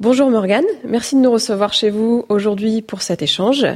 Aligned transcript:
Bonjour 0.00 0.30
Morgane, 0.30 0.64
merci 0.84 1.16
de 1.16 1.20
nous 1.20 1.32
recevoir 1.32 1.72
chez 1.72 1.90
vous 1.90 2.24
aujourd'hui 2.28 2.82
pour 2.82 3.02
cet 3.02 3.20
échange. 3.20 3.66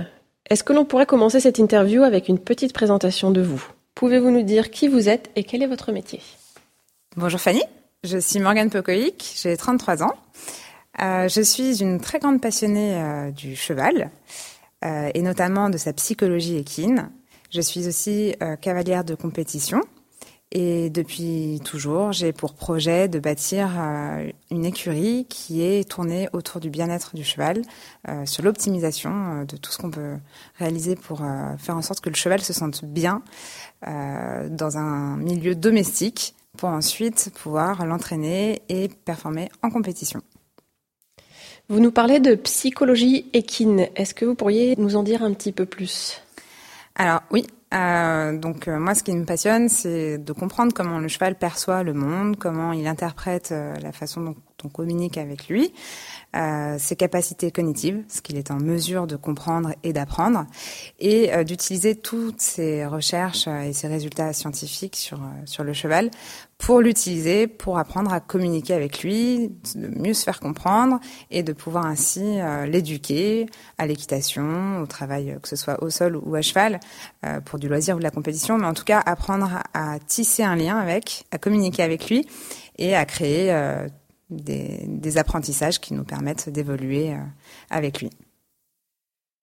Est-ce 0.48 0.62
que 0.62 0.72
l'on 0.72 0.84
pourrait 0.84 1.04
commencer 1.04 1.40
cette 1.40 1.58
interview 1.58 2.04
avec 2.04 2.28
une 2.28 2.38
petite 2.38 2.72
présentation 2.72 3.32
de 3.32 3.40
vous? 3.40 3.60
Pouvez-vous 3.96 4.30
nous 4.30 4.44
dire 4.44 4.70
qui 4.70 4.86
vous 4.86 5.08
êtes 5.08 5.30
et 5.34 5.42
quel 5.42 5.64
est 5.64 5.66
votre 5.66 5.90
métier? 5.90 6.20
Bonjour 7.16 7.40
Fanny, 7.40 7.64
je 8.04 8.18
suis 8.18 8.38
Morgane 8.38 8.70
Pocoïc, 8.70 9.34
j'ai 9.42 9.56
33 9.56 10.04
ans. 10.04 10.14
Euh, 11.02 11.26
je 11.26 11.40
suis 11.40 11.82
une 11.82 12.00
très 12.00 12.20
grande 12.20 12.40
passionnée 12.40 12.94
euh, 12.94 13.32
du 13.32 13.56
cheval 13.56 14.12
euh, 14.84 15.10
et 15.12 15.22
notamment 15.22 15.70
de 15.70 15.76
sa 15.76 15.92
psychologie 15.92 16.56
équine. 16.56 17.10
Je 17.50 17.60
suis 17.60 17.88
aussi 17.88 18.36
cavalière 18.60 19.02
de 19.02 19.16
compétition 19.16 19.80
et 20.52 20.90
depuis 20.90 21.60
toujours, 21.64 22.12
j'ai 22.12 22.32
pour 22.32 22.54
projet 22.54 23.08
de 23.08 23.18
bâtir 23.18 23.70
euh, 23.78 24.30
une 24.50 24.64
écurie 24.64 25.26
qui 25.28 25.62
est 25.62 25.88
tournée 25.88 26.28
autour 26.32 26.60
du 26.60 26.68
bien-être 26.70 27.16
du 27.16 27.24
cheval, 27.24 27.62
euh, 28.08 28.26
sur 28.26 28.44
l'optimisation 28.44 29.44
de 29.44 29.56
tout 29.56 29.72
ce 29.72 29.78
qu'on 29.78 29.90
peut 29.90 30.16
réaliser 30.58 30.94
pour 30.94 31.22
faire 31.58 31.76
en 31.76 31.82
sorte 31.82 32.00
que 32.00 32.10
le 32.10 32.14
cheval 32.14 32.40
se 32.40 32.52
sente 32.52 32.84
bien 32.84 33.22
dans 33.84 34.76
un 34.76 35.16
milieu 35.16 35.56
domestique 35.56 36.36
pour 36.56 36.68
ensuite 36.68 37.32
pouvoir 37.34 37.84
l'entraîner 37.86 38.62
et 38.68 38.88
performer 38.88 39.48
en 39.62 39.70
compétition. 39.70 40.22
Vous 41.68 41.80
nous 41.80 41.90
parlez 41.90 42.20
de 42.20 42.34
psychologie 42.34 43.26
équine. 43.32 43.88
Est-ce 43.96 44.14
que 44.14 44.24
vous 44.24 44.34
pourriez 44.34 44.74
nous 44.76 44.96
en 44.96 45.02
dire 45.02 45.22
un 45.22 45.32
petit 45.32 45.52
peu 45.52 45.64
plus? 45.64 46.20
Alors 46.94 47.22
oui, 47.30 47.46
euh, 47.72 48.36
donc 48.36 48.68
euh, 48.68 48.78
moi, 48.78 48.94
ce 48.94 49.02
qui 49.02 49.12
me 49.12 49.24
passionne, 49.24 49.68
c'est 49.68 50.18
de 50.18 50.32
comprendre 50.32 50.72
comment 50.74 50.98
le 50.98 51.08
cheval 51.08 51.36
perçoit 51.36 51.82
le 51.82 51.94
monde, 51.94 52.36
comment 52.36 52.72
il 52.72 52.86
interprète 52.86 53.50
euh, 53.52 53.74
la 53.76 53.92
façon 53.92 54.20
dont 54.20 54.36
on 54.64 54.68
communique 54.68 55.18
avec 55.18 55.48
lui, 55.48 55.72
euh, 56.34 56.76
ses 56.78 56.96
capacités 56.96 57.50
cognitives, 57.50 58.02
ce 58.08 58.22
qu'il 58.22 58.38
est 58.38 58.50
en 58.50 58.58
mesure 58.58 59.06
de 59.06 59.16
comprendre 59.16 59.74
et 59.82 59.92
d'apprendre, 59.92 60.46
et 60.98 61.30
euh, 61.34 61.44
d'utiliser 61.44 61.94
toutes 61.94 62.40
ces 62.40 62.86
recherches 62.86 63.48
euh, 63.48 63.64
et 63.64 63.74
ces 63.74 63.86
résultats 63.86 64.32
scientifiques 64.32 64.96
sur 64.96 65.20
sur 65.44 65.62
le 65.62 65.74
cheval 65.74 66.10
pour 66.56 66.80
l'utiliser, 66.80 67.48
pour 67.48 67.76
apprendre 67.76 68.12
à 68.14 68.20
communiquer 68.20 68.72
avec 68.72 69.02
lui, 69.02 69.50
de 69.74 69.88
mieux 69.88 70.14
se 70.14 70.22
faire 70.22 70.40
comprendre 70.40 71.00
et 71.30 71.42
de 71.42 71.52
pouvoir 71.52 71.86
ainsi 71.86 72.38
l'éduquer 72.68 73.46
à 73.78 73.86
l'équitation, 73.86 74.80
au 74.80 74.86
travail, 74.86 75.36
que 75.42 75.48
ce 75.48 75.56
soit 75.56 75.82
au 75.82 75.90
sol 75.90 76.16
ou 76.16 76.36
à 76.36 76.40
cheval, 76.40 76.78
pour 77.46 77.58
du 77.58 77.66
loisir 77.66 77.96
ou 77.96 77.98
de 77.98 78.04
la 78.04 78.12
compétition, 78.12 78.58
mais 78.58 78.68
en 78.68 78.74
tout 78.74 78.84
cas 78.84 79.02
apprendre 79.04 79.50
à, 79.74 79.94
à 79.94 79.98
tisser 79.98 80.44
un 80.44 80.54
lien 80.54 80.78
avec, 80.78 81.24
à 81.32 81.38
communiquer 81.38 81.82
avec 81.82 82.08
lui 82.08 82.28
et 82.78 82.94
à 82.94 83.06
créer 83.06 83.50
des, 84.32 84.84
des, 84.86 85.18
apprentissages 85.18 85.80
qui 85.80 85.94
nous 85.94 86.04
permettent 86.04 86.48
d'évoluer 86.48 87.12
euh, 87.12 87.18
avec 87.70 88.00
lui. 88.00 88.10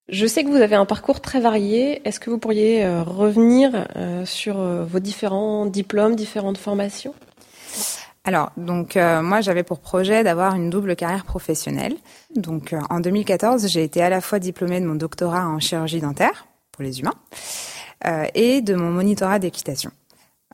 Je 0.09 0.25
sais 0.25 0.43
que 0.43 0.49
vous 0.49 0.55
avez 0.55 0.75
un 0.75 0.85
parcours 0.85 1.21
très 1.21 1.39
varié. 1.39 2.01
Est-ce 2.07 2.19
que 2.19 2.29
vous 2.29 2.39
pourriez 2.39 2.83
euh, 2.83 3.03
revenir 3.03 3.87
euh, 3.95 4.25
sur 4.25 4.57
vos 4.57 4.99
différents 4.99 5.65
diplômes, 5.65 6.15
différentes 6.15 6.57
formations? 6.57 7.13
Alors, 8.25 8.51
donc 8.57 8.95
moi 8.95 9.41
j'avais 9.41 9.63
pour 9.63 9.79
projet 9.79 10.23
d'avoir 10.23 10.53
une 10.53 10.69
double 10.69 10.95
carrière 10.95 11.25
professionnelle. 11.25 11.95
Donc 12.35 12.75
en 12.89 12.99
2014, 12.99 13.67
j'ai 13.67 13.83
été 13.83 14.03
à 14.03 14.09
la 14.09 14.21
fois 14.21 14.39
diplômée 14.39 14.81
de 14.81 14.85
mon 14.85 14.95
doctorat 14.95 15.47
en 15.47 15.59
chirurgie 15.59 16.01
dentaire 16.01 16.45
pour 16.71 16.83
les 16.83 16.99
humains 16.99 17.15
et 18.35 18.61
de 18.61 18.75
mon 18.75 18.91
monitorat 18.91 19.39
d'équitation. 19.39 19.91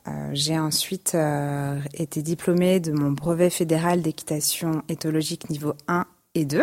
Euh, 0.08 0.30
j'ai 0.32 0.58
ensuite 0.58 1.14
euh, 1.14 1.80
été 1.94 2.22
diplômée 2.22 2.80
de 2.80 2.92
mon 2.92 3.10
brevet 3.10 3.50
fédéral 3.50 4.02
d'équitation 4.02 4.82
éthologique 4.88 5.50
niveau 5.50 5.74
1 5.88 6.06
et 6.34 6.44
2. 6.44 6.60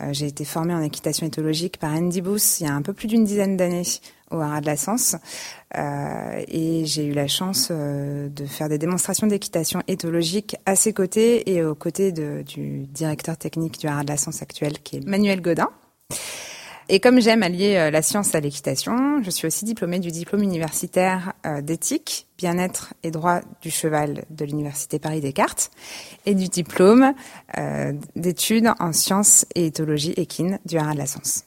Euh, 0.00 0.12
j'ai 0.12 0.26
été 0.26 0.44
formée 0.44 0.74
en 0.74 0.82
équitation 0.82 1.26
éthologique 1.26 1.78
par 1.78 1.92
Andy 1.92 2.20
Booth 2.20 2.60
il 2.60 2.66
y 2.66 2.68
a 2.68 2.74
un 2.74 2.82
peu 2.82 2.92
plus 2.92 3.06
d'une 3.06 3.24
dizaine 3.24 3.56
d'années 3.56 3.82
au 4.30 4.40
Haras 4.40 4.60
de 4.60 4.66
la 4.66 4.76
Sens. 4.76 5.16
Et 5.76 6.84
j'ai 6.86 7.06
eu 7.06 7.12
la 7.12 7.26
chance 7.26 7.70
de 7.70 8.46
faire 8.46 8.68
des 8.68 8.78
démonstrations 8.78 9.26
d'équitation 9.26 9.82
éthologique 9.88 10.56
à 10.66 10.76
ses 10.76 10.92
côtés 10.92 11.52
et 11.52 11.64
aux 11.64 11.74
côtés 11.74 12.12
du 12.12 12.86
directeur 12.86 13.36
technique 13.36 13.78
du 13.78 13.86
Haras 13.86 14.02
de 14.04 14.08
la 14.08 14.16
Sens 14.16 14.42
actuel 14.42 14.80
qui 14.80 14.96
est 14.96 15.06
Manuel 15.06 15.40
Godin. 15.40 15.68
Et 16.90 17.00
comme 17.00 17.18
j'aime 17.20 17.42
allier 17.42 17.76
euh, 17.76 17.90
la 17.90 18.02
science 18.02 18.34
à 18.34 18.40
l'équitation, 18.40 19.22
je 19.22 19.30
suis 19.30 19.46
aussi 19.46 19.64
diplômée 19.64 20.00
du 20.00 20.10
diplôme 20.10 20.42
universitaire 20.42 21.32
euh, 21.46 21.62
d'éthique, 21.62 22.26
bien-être 22.36 22.92
et 23.02 23.10
droit 23.10 23.40
du 23.62 23.70
cheval 23.70 24.24
de 24.28 24.44
l'université 24.44 24.98
Paris 24.98 25.20
Descartes 25.20 25.70
et 26.26 26.34
du 26.34 26.48
diplôme 26.48 27.14
euh, 27.56 27.92
d'études 28.16 28.70
en 28.78 28.92
sciences 28.92 29.46
et 29.54 29.66
éthologie 29.66 30.12
équine 30.16 30.58
du 30.66 30.76
Haras 30.76 30.92
de 30.92 30.98
la 30.98 31.06
Sens. 31.06 31.44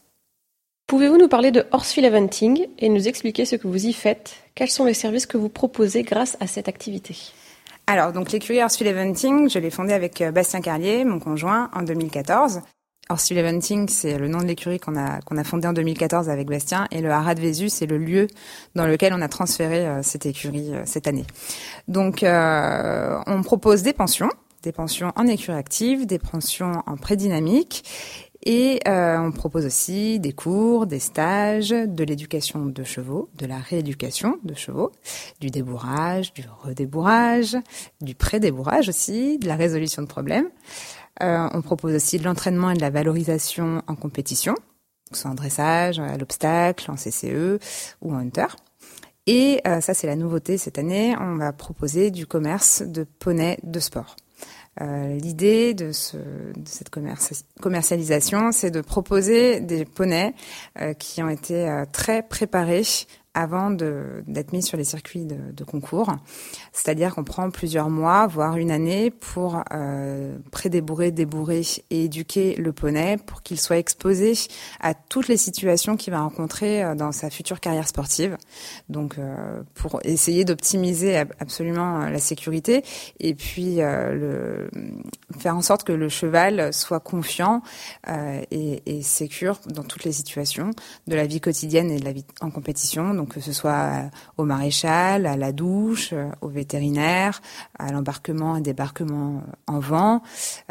Pouvez-vous 0.88 1.18
nous 1.18 1.28
parler 1.28 1.52
de 1.52 1.66
Horsefield 1.72 2.08
Eventing 2.08 2.68
et 2.80 2.90
nous 2.90 3.08
expliquer 3.08 3.46
ce 3.46 3.58
que 3.58 3.68
vous 3.68 3.86
y 3.86 3.94
faites? 3.94 4.38
Quels 4.56 4.70
sont 4.70 4.86
les 4.86 4.94
services 4.96 5.28
que 5.28 5.38
vous 5.38 5.50
proposez 5.50 6.02
grâce 6.02 6.38
à 6.40 6.48
cette 6.48 6.68
activité? 6.68 7.16
Alors, 7.86 8.12
donc 8.12 8.32
l'écurie 8.32 8.64
Horsefield 8.64 8.96
Eventing, 8.96 9.50
je 9.50 9.60
l'ai 9.60 9.70
fondée 9.70 9.94
avec 9.94 10.24
Bastien 10.34 10.62
Carlier, 10.62 11.04
mon 11.04 11.20
conjoint, 11.20 11.70
en 11.74 11.84
2014. 11.84 12.62
Horsfield 13.10 13.40
Eventing, 13.40 13.88
c'est 13.88 14.18
le 14.18 14.28
nom 14.28 14.40
de 14.40 14.46
l'écurie 14.46 14.80
qu'on 14.80 14.98
a 14.98 15.20
a 15.20 15.44
fondé 15.44 15.68
en 15.68 15.74
2014 15.74 16.30
avec 16.30 16.48
Bastien, 16.48 16.88
et 16.92 17.02
le 17.02 17.10
Haras 17.10 17.36
de 17.36 17.42
Vésus, 17.42 17.70
c'est 17.70 17.86
le 17.86 17.98
lieu 17.98 18.28
dans 18.76 18.86
lequel 18.86 19.14
on 19.14 19.22
a 19.22 19.28
transféré 19.28 19.86
euh, 19.86 20.02
cette 20.04 20.26
écurie 20.26 20.74
euh, 20.74 20.82
cette 20.86 21.08
année. 21.08 21.26
Donc, 21.88 22.24
euh, 22.24 23.18
on 23.28 23.42
propose 23.44 23.84
des 23.84 23.94
pensions, 23.94 24.30
des 24.64 24.72
pensions 24.72 25.14
en 25.16 25.28
écurie 25.28 25.58
active, 25.58 26.06
des 26.06 26.20
pensions 26.20 26.84
en 26.86 26.98
prédynamique, 26.98 27.84
et 28.50 28.80
euh, 28.88 29.18
on 29.18 29.32
propose 29.34 29.66
aussi 29.66 30.22
des 30.22 30.32
cours, 30.32 30.88
des 30.88 31.00
stages, 31.00 31.72
de 31.72 32.04
l'éducation 32.06 32.66
de 32.66 32.84
chevaux, 32.84 33.30
de 33.38 33.46
la 33.46 33.58
rééducation 33.58 34.38
de 34.44 34.54
chevaux, 34.54 34.94
du 35.42 35.50
débourrage, 35.50 36.34
du 36.34 36.46
redébourrage, 36.64 37.58
du 38.00 38.16
pré-débourrage 38.16 38.88
aussi, 38.88 39.38
de 39.38 39.48
la 39.48 39.58
résolution 39.58 40.02
de 40.02 40.08
problèmes. 40.08 40.48
Euh, 41.22 41.50
on 41.54 41.62
propose 41.62 41.96
aussi 41.96 42.20
de 42.20 42.24
l'entraînement 42.24 42.72
et 42.72 42.76
de 42.76 42.82
la 42.82 42.90
valorisation 42.90 43.82
en 43.88 43.96
compétition, 43.96 44.56
soit 45.12 45.32
en 45.32 45.36
dressage, 45.36 46.00
à 46.00 46.18
l'obstacle, 46.18 46.92
en 46.92 46.96
CCE 46.96 47.60
ou 48.02 48.14
en 48.14 48.18
hunter. 48.18 48.48
Et 49.26 49.62
euh, 49.68 49.82
ça, 49.82 49.94
c'est 49.94 50.08
la 50.08 50.16
nouveauté 50.16 50.58
cette 50.58 50.80
année, 50.80 51.16
on 51.20 51.36
va 51.36 51.52
proposer 51.52 52.12
du 52.12 52.26
commerce 52.26 52.82
de 52.82 53.04
poneys 53.04 53.60
de 53.64 53.80
sport. 53.80 54.16
Euh, 54.82 55.18
L'idée 55.18 55.74
de, 55.74 55.92
ce, 55.92 56.18
cette 56.66 56.90
commercialisation, 57.60 58.52
c'est 58.52 58.72
de 58.72 58.82
proposer 58.82 59.60
des 59.60 59.86
poneys 59.86 60.34
euh, 60.80 60.94
qui 60.94 61.24
ont 61.24 61.30
été 61.30 61.68
euh, 61.68 61.86
très 61.92 62.22
préparés 62.22 62.84
avant 63.38 63.70
d'être 63.70 64.52
mis 64.52 64.64
sur 64.64 64.78
les 64.78 64.84
circuits 64.84 65.26
de, 65.26 65.38
de 65.54 65.64
concours. 65.64 66.12
C'est-à-dire 66.74 67.14
qu'on 67.14 67.24
prend 67.24 67.52
plusieurs 67.52 67.92
mois, 67.92 68.26
voire 68.26 68.58
une 68.58 68.72
année, 68.72 69.12
pour 69.12 69.62
euh, 69.72 70.36
prédébourrer, 70.50 71.12
débourrer 71.12 71.62
et 71.92 72.06
éduquer 72.06 72.56
le 72.56 72.74
poney 72.74 73.18
pour 73.18 73.44
qu'il 73.44 73.60
soit 73.60 73.78
exposé 73.78 74.34
à 74.80 74.96
toutes 74.96 75.28
les 75.28 75.38
situations 75.38 75.98
qu'il 75.98 76.14
va 76.14 76.22
rencontrer 76.22 76.84
euh, 76.84 76.96
dans 76.96 77.12
sa 77.12 77.30
future 77.30 77.60
carrière 77.60 77.88
sportive. 77.88 78.38
Donc, 78.90 79.20
euh, 79.20 79.62
pour 79.76 80.00
essayer 80.04 80.44
d'optimiser 80.44 81.18
absolument 81.40 82.02
euh, 82.02 82.10
la 82.10 82.20
sécurité 82.20 82.84
et 83.20 83.36
puis 83.36 83.82
euh, 83.82 84.14
le, 84.14 84.70
faire 85.40 85.56
en 85.56 85.62
sorte 85.62 85.84
que 85.84 85.92
le 85.92 86.10
cheval 86.10 86.74
soit 86.74 87.00
confiant 87.00 87.62
euh, 88.08 88.42
et, 88.52 88.82
et 88.86 89.02
sécure 89.02 89.60
dans 89.68 89.84
toutes 89.84 90.04
les 90.04 90.12
situations 90.12 90.72
de 91.08 91.16
la 91.16 91.28
vie 91.28 91.40
quotidienne 91.40 91.92
et 91.92 92.00
de 92.00 92.06
la 92.06 92.12
vie 92.12 92.26
en 92.42 92.50
compétition. 92.50 93.14
Que 93.30 93.40
ce 93.40 93.54
soit 93.54 94.10
au 94.38 94.44
maréchal, 94.44 95.26
à 95.26 95.38
la 95.38 95.52
douche, 95.52 96.14
au 96.42 96.48
vétérinaire, 96.48 97.42
à 97.78 97.92
l'embarquement 97.92 98.58
et 98.58 98.62
débarquement 98.62 99.42
en 99.68 99.80
vent, 99.80 100.22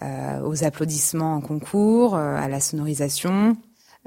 euh, 0.03 0.41
aux 0.43 0.64
applaudissements 0.64 1.35
en 1.35 1.41
concours, 1.41 2.17
euh, 2.17 2.37
à 2.37 2.49
la 2.49 2.61
sonorisation. 2.61 3.56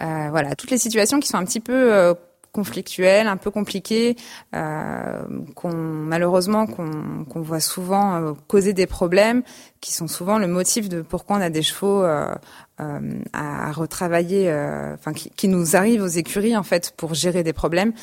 Euh, 0.01 0.27
voilà, 0.29 0.55
toutes 0.55 0.71
les 0.71 0.77
situations 0.77 1.19
qui 1.19 1.27
sont 1.27 1.37
un 1.37 1.45
petit 1.45 1.59
peu 1.59 2.15
conflictuels, 2.59 3.27
un 3.27 3.37
peu 3.37 3.51
compliqués, 3.51 4.17
euh, 4.53 5.23
qu'on 5.55 5.73
malheureusement 5.73 6.67
qu'on 6.67 7.41
voit 7.41 7.61
souvent 7.61 8.15
euh, 8.15 8.33
causer 8.49 8.73
des 8.73 8.85
problèmes, 8.85 9.43
qui 9.79 9.93
sont 9.93 10.09
souvent 10.09 10.37
le 10.37 10.47
motif 10.47 10.89
de 10.89 11.01
pourquoi 11.01 11.37
on 11.37 11.41
a 11.41 11.49
des 11.49 11.61
chevaux 11.61 12.03
euh, 12.03 12.35
euh 12.81 12.99
à 13.31 13.71
retravailler, 13.71 14.51
enfin 14.93 15.13
qui, 15.13 15.29
qui, 15.29 15.47
nous 15.47 15.77
arrivent 15.77 16.03
aux 16.03 16.15
écuries 16.23 16.57
en 16.57 16.63
fait 16.63 16.93
pour 16.97 17.13
gérer 17.13 17.43
des 17.43 17.53
problèmes. 17.53 17.93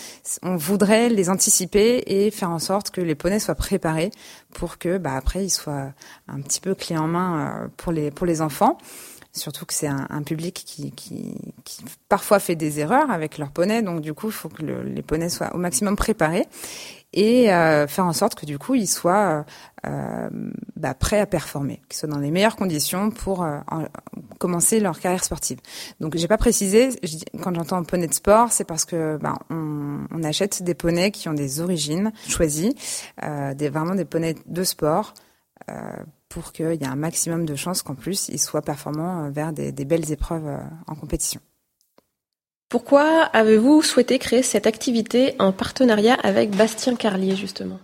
On 0.43 0.57
voudrait 0.57 1.11
les 1.11 1.29
anticiper 1.29 2.03
et 2.07 2.31
faire 2.31 2.51
en 2.51 2.59
sorte 2.59 2.91
que 2.91 3.03
les 3.03 3.15
poneys 3.15 3.41
soient 3.41 3.55
préparés 3.55 4.11
pour 4.55 4.79
que 4.79 4.97
bah, 4.97 5.15
après 5.17 5.45
ils 5.45 5.51
soient 5.51 5.93
un 6.29 6.41
petit 6.41 6.61
peu 6.61 6.75
clés 6.75 6.97
en 6.97 7.09
main 7.09 7.71
pour 7.77 7.93
les 7.93 8.11
pour 8.11 8.27
les 8.27 8.41
enfants. 8.41 8.79
Surtout 9.37 9.67
que 9.67 9.75
c'est 9.75 9.87
un, 9.87 10.23
public 10.23 10.65
qui, 10.65 10.93
parfois 12.09 12.39
fait 12.39 12.57
des 12.57 12.81
erreurs 12.81 13.11
avec 13.11 13.39
leurs 13.39 13.51
poneys, 13.51 13.83
donc 13.83 14.01
du 14.01 14.15
coup, 14.15 14.29
il 14.29 14.33
faut 14.33 14.49
que 14.49 14.63
le, 14.63 14.83
les 14.83 15.03
poneys 15.03 15.29
soient 15.29 15.55
au 15.55 15.59
maximum 15.59 15.95
préparés 15.95 16.47
et 17.13 17.53
euh, 17.53 17.87
faire 17.87 18.07
en 18.07 18.13
sorte 18.13 18.35
que 18.35 18.47
du 18.47 18.59
coup, 18.59 18.75
ils 18.75 18.87
soient 18.87 19.45
euh, 19.87 20.29
bah, 20.75 20.95
prêts 20.95 21.21
à 21.21 21.27
performer, 21.27 21.81
qu'ils 21.89 21.99
soient 21.99 22.09
dans 22.09 22.19
les 22.19 22.31
meilleures 22.31 22.57
conditions 22.57 23.11
pour 23.11 23.43
euh, 23.43 23.59
commencer 24.39 24.81
leur 24.81 24.99
carrière 24.99 25.23
sportive. 25.23 25.59
Donc, 26.01 26.17
j'ai 26.17 26.29
pas 26.29 26.39
précisé 26.39 26.91
quand 27.43 27.55
j'entends 27.55 27.83
poney 27.85 28.07
de 28.07 28.15
sport, 28.15 28.53
c'est 28.53 28.65
parce 28.65 28.85
que 28.85 29.17
bah, 29.19 29.35
on, 29.51 30.23
achète 30.25 30.63
des 30.63 30.75
poneys 30.75 31.13
qui 31.13 31.29
ont 31.29 31.35
des 31.35 31.61
origines 31.61 32.11
choisies, 32.27 32.75
euh, 33.23 33.55
vraiment 33.71 33.95
des 33.95 34.05
poneys 34.05 34.35
de 34.47 34.65
sport. 34.65 35.15
Euh, 35.71 35.75
pour 36.29 36.53
qu'il 36.53 36.67
y 36.67 36.85
ait 36.85 36.87
un 36.87 36.97
maximum 36.97 37.47
de 37.47 37.55
chances 37.55 37.83
qu'en 37.83 37.95
plus, 37.95 38.29
ils 38.29 38.39
soient 38.39 38.63
performants 38.63 39.25
euh, 39.25 39.31
vers 39.31 39.53
des, 39.53 39.73
belles 39.73 40.13
épreuves 40.13 40.47
euh, 40.47 40.59
en 40.87 40.95
compétition. 40.95 41.41
Pourquoi 42.69 43.23
avez-vous 43.23 43.81
souhaité 43.83 44.19
créer 44.19 44.43
cette 44.43 44.67
activité 44.67 45.35
en 45.39 45.53
partenariat 45.53 46.15
avec 46.23 46.51
Bastien 46.51 46.95
Carlier, 46.95 47.37
justement? 47.37 47.79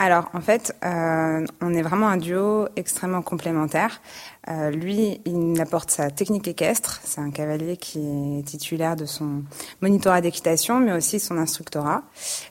Alors 0.00 0.30
en 0.32 0.40
fait, 0.40 0.74
euh, 0.82 1.44
on 1.60 1.74
est 1.74 1.82
vraiment 1.82 2.08
un 2.08 2.16
duo 2.16 2.68
extrêmement 2.74 3.20
complémentaire. 3.20 4.00
Euh, 4.48 4.70
lui, 4.70 5.20
il 5.26 5.60
apporte 5.60 5.90
sa 5.90 6.10
technique 6.10 6.48
équestre. 6.48 7.00
C'est 7.04 7.20
un 7.20 7.30
cavalier 7.30 7.76
qui 7.76 7.98
est 8.38 8.42
titulaire 8.44 8.96
de 8.96 9.04
son 9.04 9.42
monitorat 9.82 10.22
d'équitation, 10.22 10.80
mais 10.80 10.92
aussi 10.92 11.20
son 11.20 11.36
instructorat. 11.36 12.02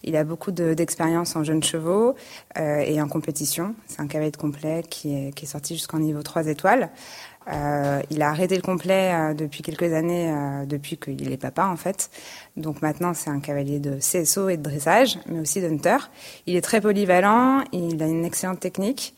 Il 0.04 0.16
a 0.16 0.24
beaucoup 0.24 0.52
d'expérience 0.52 1.36
en 1.36 1.44
jeunes 1.44 1.64
chevaux 1.64 2.14
euh, 2.60 2.82
et 2.82 3.02
en 3.02 3.08
compétition. 3.08 3.74
C'est 3.88 4.00
un 4.00 4.08
cavalier 4.08 4.30
de 4.30 4.38
complet 4.38 4.84
qui 4.88 5.16
est, 5.16 5.34
qui 5.34 5.46
est 5.46 5.48
sorti 5.48 5.74
jusqu'en 5.74 5.98
niveau 5.98 6.22
3 6.22 6.46
étoiles. 6.46 6.92
Euh, 7.52 8.02
il 8.10 8.22
a 8.22 8.30
arrêté 8.30 8.56
le 8.56 8.62
complet 8.62 9.14
euh, 9.14 9.34
depuis 9.34 9.64
quelques 9.64 9.94
années, 9.94 10.32
euh, 10.32 10.66
depuis 10.66 10.98
qu'il 10.98 11.32
est 11.32 11.38
papa 11.38 11.66
en 11.66 11.78
fait. 11.78 12.10
Donc 12.58 12.82
maintenant 12.82 13.14
c'est 13.14 13.30
un 13.30 13.40
cavalier 13.40 13.80
de 13.80 13.98
CSO 13.98 14.50
et 14.50 14.58
de 14.58 14.64
dressage, 14.64 15.18
mais 15.28 15.40
aussi 15.40 15.62
d'hunter. 15.62 15.98
Il 16.46 16.56
est 16.56 16.62
très 16.62 16.82
polyvalent, 16.82 17.64
il 17.72 18.02
a 18.04 18.08
une 18.08 18.26
excellente 18.26 18.60
technique 18.60 19.16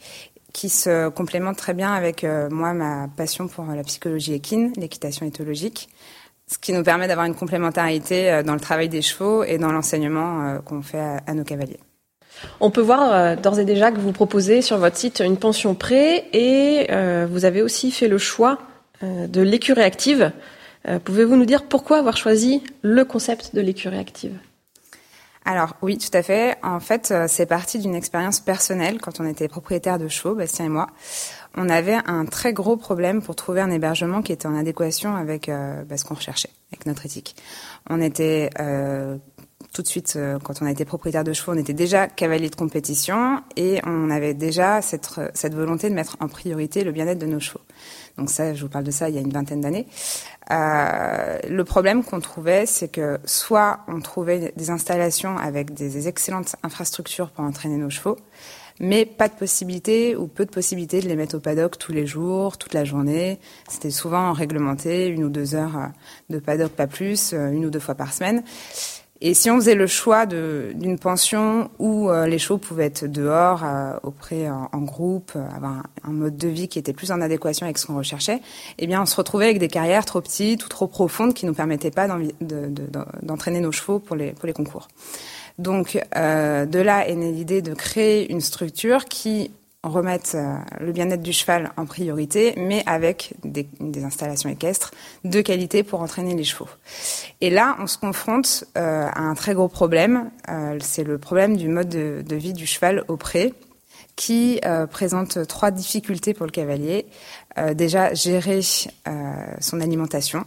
qui 0.53 0.69
se 0.69 1.09
complémente 1.09 1.57
très 1.57 1.73
bien 1.73 1.93
avec 1.93 2.25
moi 2.51 2.73
ma 2.73 3.07
passion 3.15 3.47
pour 3.47 3.63
la 3.65 3.83
psychologie 3.83 4.33
équine, 4.33 4.73
l'équitation 4.75 5.25
éthologique, 5.25 5.87
ce 6.45 6.57
qui 6.57 6.73
nous 6.73 6.83
permet 6.83 7.07
d'avoir 7.07 7.25
une 7.25 7.35
complémentarité 7.35 8.41
dans 8.45 8.53
le 8.53 8.59
travail 8.59 8.89
des 8.89 9.01
chevaux 9.01 9.45
et 9.45 9.57
dans 9.57 9.71
l'enseignement 9.71 10.59
qu'on 10.65 10.81
fait 10.81 11.21
à 11.25 11.33
nos 11.33 11.45
cavaliers. 11.45 11.79
On 12.59 12.71
peut 12.71 12.81
voir 12.81 13.13
euh, 13.13 13.35
d'ores 13.35 13.59
et 13.59 13.65
déjà 13.65 13.91
que 13.91 13.99
vous 13.99 14.11
proposez 14.11 14.61
sur 14.61 14.77
votre 14.77 14.97
site 14.97 15.21
une 15.25 15.37
pension 15.37 15.75
prêt 15.75 16.25
et 16.33 16.87
euh, 16.91 17.27
vous 17.29 17.45
avez 17.45 17.61
aussi 17.61 17.91
fait 17.91 18.07
le 18.07 18.17
choix 18.17 18.59
euh, 19.03 19.27
de 19.27 19.41
l'écurie 19.41 19.81
active. 19.81 20.31
Pouvez-vous 21.05 21.35
nous 21.35 21.45
dire 21.45 21.65
pourquoi 21.65 21.99
avoir 21.99 22.17
choisi 22.17 22.63
le 22.81 23.05
concept 23.05 23.53
de 23.53 23.61
l'écurie 23.61 23.99
active? 23.99 24.35
Alors 25.45 25.75
oui, 25.83 25.99
tout 25.99 26.09
à 26.17 26.23
fait. 26.23 26.57
En 26.63 26.79
fait, 26.79 27.13
c'est 27.27 27.45
parti 27.45 27.77
d'une 27.77 27.93
expérience 27.93 28.39
personnelle 28.39 28.99
quand 28.99 29.19
on 29.19 29.27
était 29.27 29.47
propriétaire 29.47 29.99
de 29.99 30.07
chevaux, 30.07 30.33
Bastien 30.33 30.65
et 30.65 30.69
moi. 30.69 30.87
On 31.55 31.69
avait 31.69 31.99
un 32.07 32.25
très 32.25 32.51
gros 32.51 32.77
problème 32.77 33.21
pour 33.21 33.35
trouver 33.35 33.61
un 33.61 33.69
hébergement 33.69 34.23
qui 34.23 34.31
était 34.31 34.47
en 34.47 34.55
adéquation 34.55 35.15
avec 35.15 35.51
bah, 35.51 35.97
ce 35.97 36.03
qu'on 36.03 36.15
recherchait, 36.15 36.49
avec 36.71 36.87
notre 36.87 37.05
éthique. 37.05 37.35
On 37.87 38.01
était 38.01 38.49
tout 39.73 39.81
de 39.81 39.87
suite, 39.87 40.13
euh, 40.17 40.37
quand 40.39 40.61
on 40.61 40.65
a 40.65 40.71
été 40.71 40.83
propriétaire 40.83 41.23
de 41.23 41.33
chevaux, 41.33 41.53
on 41.53 41.57
était 41.57 41.73
déjà 41.73 42.07
cavalier 42.07 42.49
de 42.49 42.55
compétition 42.55 43.41
et 43.55 43.79
on 43.85 44.09
avait 44.09 44.33
déjà 44.33 44.81
cette, 44.81 45.09
cette 45.33 45.53
volonté 45.53 45.89
de 45.89 45.95
mettre 45.95 46.17
en 46.19 46.27
priorité 46.27 46.83
le 46.83 46.91
bien-être 46.91 47.19
de 47.19 47.25
nos 47.25 47.39
chevaux. 47.39 47.61
Donc 48.17 48.29
ça, 48.29 48.53
je 48.53 48.61
vous 48.61 48.69
parle 48.69 48.83
de 48.83 48.91
ça 48.91 49.09
il 49.09 49.15
y 49.15 49.17
a 49.17 49.21
une 49.21 49.31
vingtaine 49.31 49.61
d'années. 49.61 49.87
Euh, 50.51 51.39
le 51.47 51.63
problème 51.63 52.03
qu'on 52.03 52.19
trouvait, 52.19 52.65
c'est 52.65 52.89
que 52.89 53.19
soit 53.25 53.79
on 53.87 54.01
trouvait 54.01 54.53
des 54.57 54.69
installations 54.69 55.37
avec 55.37 55.73
des 55.73 56.07
excellentes 56.07 56.55
infrastructures 56.63 57.29
pour 57.29 57.45
entraîner 57.45 57.77
nos 57.77 57.89
chevaux, 57.89 58.17
mais 58.81 59.05
pas 59.05 59.29
de 59.29 59.33
possibilité 59.33 60.17
ou 60.17 60.27
peu 60.27 60.45
de 60.45 60.51
possibilité 60.51 60.99
de 60.99 61.07
les 61.07 61.15
mettre 61.15 61.37
au 61.37 61.39
paddock 61.39 61.77
tous 61.77 61.93
les 61.93 62.05
jours, 62.05 62.57
toute 62.57 62.73
la 62.73 62.83
journée. 62.83 63.39
C'était 63.69 63.91
souvent 63.91 64.33
réglementé, 64.33 65.07
une 65.07 65.23
ou 65.23 65.29
deux 65.29 65.55
heures 65.55 65.91
de 66.29 66.39
paddock, 66.39 66.71
pas 66.71 66.87
plus, 66.87 67.31
euh, 67.33 67.51
une 67.51 67.65
ou 67.65 67.69
deux 67.69 67.79
fois 67.79 67.95
par 67.95 68.11
semaine. 68.11 68.43
Et 69.23 69.35
si 69.35 69.51
on 69.51 69.57
faisait 69.57 69.75
le 69.75 69.85
choix 69.85 70.25
d'une 70.25 70.97
pension 70.97 71.69
où 71.77 72.09
euh, 72.09 72.25
les 72.25 72.39
chevaux 72.39 72.57
pouvaient 72.57 72.87
être 72.87 73.05
dehors, 73.05 73.63
euh, 73.63 73.93
auprès 74.01 74.49
en, 74.49 74.79
groupe, 74.79 75.33
euh, 75.35 75.45
avoir 75.55 75.83
un, 76.03 76.11
mode 76.11 76.37
de 76.37 76.47
vie 76.47 76.67
qui 76.67 76.79
était 76.79 76.91
plus 76.91 77.11
en 77.11 77.21
adéquation 77.21 77.67
avec 77.67 77.77
ce 77.77 77.85
qu'on 77.85 77.95
recherchait, 77.95 78.39
eh 78.79 78.87
bien, 78.87 79.03
on 79.03 79.05
se 79.05 79.15
retrouvait 79.15 79.45
avec 79.45 79.59
des 79.59 79.67
carrières 79.67 80.05
trop 80.05 80.21
petites 80.21 80.65
ou 80.65 80.69
trop 80.69 80.87
profondes 80.87 81.35
qui 81.35 81.45
nous 81.45 81.53
permettaient 81.53 81.91
pas 81.91 82.07
d'entraîner 83.21 83.59
nos 83.59 83.71
chevaux 83.71 83.99
pour 83.99 84.15
les, 84.15 84.31
pour 84.31 84.47
les 84.47 84.53
concours. 84.53 84.87
Donc, 85.59 85.99
de 86.15 86.79
là 86.79 87.07
est 87.07 87.15
née 87.15 87.31
l'idée 87.31 87.61
de 87.61 87.75
créer 87.75 88.31
une 88.31 88.41
structure 88.41 89.05
qui 89.05 89.51
remettre 89.83 90.35
euh, 90.35 90.55
le 90.79 90.91
bien-être 90.91 91.21
du 91.21 91.33
cheval 91.33 91.71
en 91.77 91.85
priorité, 91.85 92.53
mais 92.57 92.83
avec 92.85 93.33
des, 93.43 93.67
installations 94.03 94.49
équestres 94.49 94.91
de 95.23 95.41
qualité 95.41 95.83
pour 95.83 96.01
entraîner 96.01 96.35
les 96.35 96.43
chevaux. 96.43 96.69
Et 97.41 97.49
là, 97.49 97.75
on 97.79 97.87
se 97.87 97.97
confronte 97.97 98.65
euh, 98.77 99.07
à 99.07 99.21
un 99.21 99.33
très 99.33 99.53
gros 99.53 99.67
problème, 99.67 100.29
euh, 100.49 100.77
c'est 100.81 101.03
le 101.03 101.17
problème 101.17 101.57
du 101.57 101.67
mode 101.67 101.89
de, 101.89 102.35
vie 102.35 102.53
du 102.53 102.67
cheval 102.67 103.03
au 103.07 103.17
pré, 103.17 103.53
qui 104.15 104.59
euh, 104.65 104.85
présente 104.85 105.47
trois 105.47 105.71
difficultés 105.71 106.33
pour 106.33 106.45
le 106.45 106.51
cavalier. 106.51 107.07
Déjà, 107.73 108.13
gérer 108.13 108.61
son 109.59 109.81
alimentation. 109.81 110.45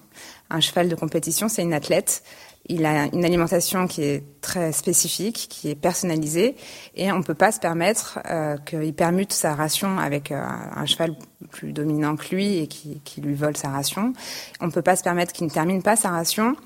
Un 0.49 0.61
cheval 0.61 0.88
de 0.88 0.95
compétition, 0.95 1.50
c'est 1.50 1.61
une 1.61 1.75
athlète. 1.75 2.23
Il 2.66 2.87
a 2.87 3.06
une 3.12 3.25
alimentation 3.26 3.87
qui 3.87 4.02
est 4.02 4.25
très 4.40 4.73
spécifique, 4.73 5.49
qui 5.50 5.68
est 5.68 5.75
personnalisée, 5.75 6.56
et 6.94 7.12
on 7.12 7.18
ne 7.18 7.23
peut 7.23 7.35
pas 7.35 7.52
se 7.52 7.61
permettre 7.61 8.21
euh, 8.30 8.56
qu'il 8.56 8.94
permute 8.94 9.35
sa 9.35 9.54
ration 9.54 9.99
avec 9.99 10.33
euh, 10.33 10.42
un 10.75 10.87
cheval 10.87 11.14
plus 11.50 11.73
dominant 11.73 12.16
que 12.16 12.35
lui 12.35 12.59
et 12.59 12.66
qui, 12.66 13.21
lui 13.21 13.35
vole 13.35 13.56
sa 13.56 13.68
ration. 13.68 14.14
On 14.61 14.66
ne 14.66 14.71
peut 14.71 14.83
pas 14.83 14.97
se 14.97 15.02
permettre 15.02 15.33
qu'il 15.33 15.47
ne 15.47 15.52
termine 15.52 15.83
pas 15.83 15.97
sa 15.97 16.09
ration 16.11 16.56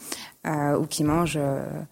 euh, 0.46 0.78
ou 0.78 0.86
qu'il 0.86 1.04
mange 1.04 1.38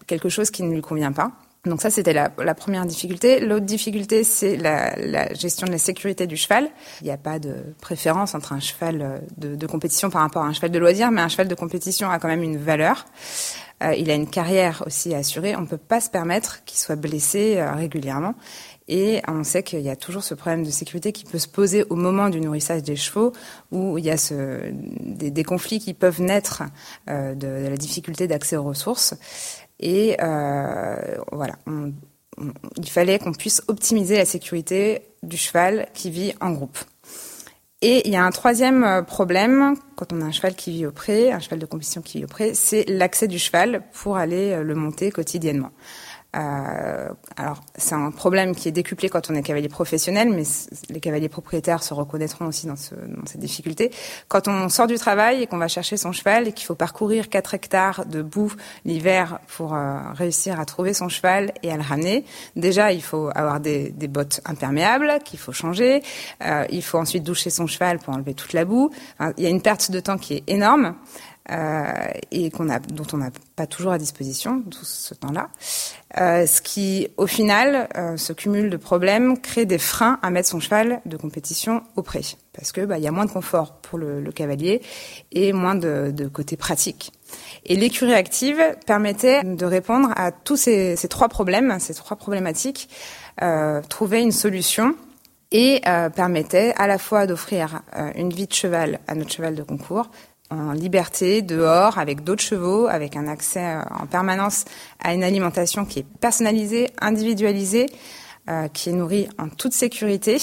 quelque 0.07 0.29
chose 0.29 0.51
qui 0.51 0.63
ne 0.63 0.73
lui 0.73 0.81
convient 0.81 1.11
pas. 1.11 1.33
Donc 1.65 1.81
ça, 1.81 1.89
c'était 1.89 2.13
la, 2.13 2.31
la, 2.37 2.55
première 2.55 2.85
difficulté. 2.85 3.41
L'autre 3.41 3.65
difficulté, 3.65 4.23
c'est 4.23 4.55
la, 4.55 5.33
gestion 5.33 5.67
de 5.67 5.71
la 5.71 5.77
sécurité 5.77 6.27
du 6.27 6.37
cheval. 6.37 6.69
Il 7.01 7.05
n'y 7.05 7.11
a 7.11 7.17
pas 7.17 7.39
de 7.39 7.55
préférence 7.81 8.35
entre 8.35 8.53
un 8.53 8.61
cheval 8.61 9.21
de, 9.35 9.55
de, 9.55 9.67
compétition 9.67 10.09
par 10.09 10.21
rapport 10.21 10.43
à 10.43 10.47
un 10.47 10.53
cheval 10.53 10.71
de 10.71 10.79
loisir, 10.79 11.11
mais 11.11 11.19
un 11.19 11.27
cheval 11.27 11.49
de 11.49 11.55
compétition 11.55 12.09
a 12.09 12.19
quand 12.19 12.29
même 12.29 12.43
une 12.43 12.57
valeur. 12.57 13.05
Euh, 13.83 13.93
il 13.93 14.09
a 14.09 14.15
une 14.15 14.29
carrière 14.29 14.83
aussi 14.85 15.13
à 15.13 15.19
assurer. 15.19 15.55
On 15.55 15.61
ne 15.61 15.67
peut 15.67 15.77
pas 15.77 16.01
se 16.01 16.09
permettre 16.09 16.63
qu'il 16.65 16.79
soit 16.79 16.95
blessé 16.95 17.57
euh, 17.57 17.71
régulièrement. 17.73 18.35
Et 18.87 19.21
on 19.27 19.43
sait 19.43 19.63
qu'il 19.63 19.81
y 19.81 19.89
a 19.89 19.95
toujours 19.95 20.23
ce 20.23 20.33
problème 20.33 20.63
de 20.63 20.69
sécurité 20.69 21.11
qui 21.11 21.25
peut 21.25 21.39
se 21.39 21.47
poser 21.47 21.83
au 21.89 21.95
moment 21.95 22.29
du 22.29 22.39
nourrissage 22.39 22.83
des 22.83 22.95
chevaux, 22.95 23.33
où 23.71 23.97
il 23.97 24.05
y 24.05 24.09
a 24.09 24.17
ce, 24.17 24.61
des, 24.71 25.43
conflits 25.43 25.79
qui 25.79 25.93
peuvent 25.93 26.21
naître 26.21 26.63
euh, 27.09 27.35
de, 27.35 27.47
la 27.47 27.75
difficulté 27.75 28.27
d'accès 28.27 28.55
aux 28.55 28.63
ressources. 28.63 29.13
Et 29.79 30.15
voilà, 30.17 31.55
il 32.77 32.89
fallait 32.89 33.19
qu'on 33.19 33.33
puisse 33.33 33.61
optimiser 33.67 34.17
la 34.17 34.25
sécurité 34.25 35.01
du 35.21 35.37
cheval 35.37 35.87
qui 35.93 36.09
vit 36.09 36.33
en 36.41 36.51
groupe. 36.51 36.79
Et 37.83 38.07
il 38.07 38.11
y 38.11 38.15
a 38.15 38.25
un 38.25 38.31
troisième 38.31 38.83
euh, 38.83 39.03
problème 39.03 39.75
quand 39.95 40.11
on 40.11 40.21
a 40.21 40.25
un 40.25 40.31
cheval 40.31 40.55
qui 40.55 40.71
vit 40.71 40.87
au 40.87 40.91
pré, 40.91 41.31
un 41.31 41.39
cheval 41.39 41.59
de 41.59 41.65
compétition 41.67 42.01
qui 42.01 42.17
vit 42.17 42.23
au 42.23 42.27
pré, 42.27 42.55
c'est 42.55 42.85
l'accès 42.87 43.27
du 43.27 43.37
cheval 43.37 43.83
pour 43.93 44.17
aller 44.17 44.53
euh, 44.53 44.63
le 44.63 44.73
monter 44.73 45.11
quotidiennement. 45.11 45.69
Euh, 46.35 47.09
alors, 47.37 47.61
c'est 47.75 47.95
un 47.95 48.11
problème 48.11 48.53
qui 48.53 48.67
est 48.67 48.71
décuplé 48.71 49.09
quand 49.09 49.29
on 49.31 49.35
est 49.35 49.41
cavalier 49.41 49.69
professionnel, 49.69 50.29
mais 50.29 50.43
les 50.89 50.99
cavaliers 50.99 51.29
propriétaires 51.29 51.81
se 51.83 51.93
reconnaîtront 51.93 52.45
aussi 52.45 52.67
dans, 52.67 52.75
ce, 52.75 52.95
dans 52.95 53.25
cette 53.25 53.39
difficulté. 53.39 53.91
Quand 54.27 54.47
on 54.47 54.69
sort 54.69 54.87
du 54.87 54.95
travail 54.95 55.43
et 55.43 55.47
qu'on 55.47 55.57
va 55.57 55.67
chercher 55.67 55.97
son 55.97 56.11
cheval 56.11 56.47
et 56.47 56.51
qu'il 56.51 56.65
faut 56.65 56.75
parcourir 56.75 57.29
4 57.29 57.53
hectares 57.53 58.05
de 58.05 58.21
boue 58.21 58.53
l'hiver 58.85 59.39
pour 59.55 59.73
euh, 59.73 59.99
réussir 60.13 60.59
à 60.59 60.65
trouver 60.65 60.93
son 60.93 61.09
cheval 61.09 61.53
et 61.63 61.71
à 61.71 61.77
le 61.77 61.83
ramener, 61.83 62.25
déjà, 62.55 62.91
il 62.91 63.01
faut 63.01 63.29
avoir 63.33 63.59
des, 63.59 63.91
des 63.91 64.07
bottes 64.07 64.41
imperméables 64.45 65.19
qu'il 65.23 65.39
faut 65.39 65.53
changer. 65.53 66.03
Euh, 66.43 66.65
il 66.69 66.83
faut 66.83 66.97
ensuite 66.97 67.23
doucher 67.23 67.49
son 67.49 67.67
cheval 67.67 67.99
pour 67.99 68.13
enlever 68.13 68.33
toute 68.33 68.53
la 68.53 68.65
boue. 68.65 68.91
Il 69.37 69.43
y 69.43 69.47
a 69.47 69.49
une 69.49 69.61
perte 69.61 69.91
de 69.91 69.99
temps 69.99 70.17
qui 70.17 70.35
est 70.35 70.43
énorme. 70.47 70.95
Et 72.31 72.51
qu'on 72.51 72.69
a, 72.69 72.79
dont 72.79 73.07
on 73.13 73.17
n'a 73.17 73.29
pas 73.55 73.67
toujours 73.67 73.93
à 73.93 73.97
disposition 73.97 74.61
tout 74.63 74.83
ce 74.83 75.13
temps-là. 75.13 75.49
ce 76.45 76.61
qui, 76.61 77.07
au 77.17 77.27
final, 77.27 77.87
ce 78.17 78.33
cumul 78.33 78.69
de 78.69 78.77
problèmes 78.77 79.39
crée 79.39 79.65
des 79.65 79.77
freins 79.77 80.19
à 80.21 80.29
mettre 80.29 80.49
son 80.49 80.59
cheval 80.59 81.01
de 81.05 81.17
compétition 81.17 81.83
au 81.95 82.01
pré, 82.01 82.21
parce 82.53 82.71
que 82.71 82.81
bah, 82.81 82.97
il 82.97 83.03
y 83.03 83.07
a 83.07 83.11
moins 83.11 83.25
de 83.25 83.31
confort 83.31 83.77
pour 83.81 83.97
le, 83.97 84.31
cavalier 84.31 84.81
et 85.31 85.53
moins 85.53 85.75
de, 85.75 86.29
côté 86.31 86.57
pratique. 86.57 87.11
Et 87.65 87.75
l'écurie 87.75 88.13
active 88.13 88.61
permettait 88.85 89.43
de 89.43 89.65
répondre 89.65 90.09
à 90.15 90.31
tous 90.31 90.57
ces, 90.57 90.95
trois 91.09 91.29
problèmes, 91.29 91.79
ces 91.79 91.93
trois 91.93 92.17
problématiques, 92.17 92.89
euh, 93.41 93.81
trouver 93.81 94.21
une 94.21 94.31
solution 94.31 94.95
et 95.51 95.81
euh, 95.87 96.09
permettait 96.09 96.73
à 96.77 96.87
la 96.87 96.97
fois 96.97 97.25
d'offrir 97.25 97.81
euh, 97.95 98.11
une 98.15 98.31
vie 98.31 98.47
de 98.47 98.53
cheval 98.53 98.99
à 99.07 99.15
notre 99.15 99.31
cheval 99.31 99.55
de 99.55 99.63
concours 99.63 100.09
en 100.49 100.71
liberté, 100.71 101.41
dehors, 101.41 101.97
avec 101.97 102.23
d'autres 102.23 102.43
chevaux, 102.43 102.87
avec 102.87 103.15
un 103.15 103.27
accès 103.27 103.65
euh, 103.65 103.81
en 103.91 104.05
permanence 104.05 104.65
à 104.99 105.13
une 105.13 105.23
alimentation 105.23 105.85
qui 105.85 105.99
est 105.99 106.07
personnalisée, 106.19 106.89
individualisée, 107.01 107.87
euh, 108.49 108.69
qui 108.69 108.89
est 108.89 108.93
nourri 108.93 109.27
en 109.37 109.49
toute 109.49 109.73
sécurité 109.73 110.37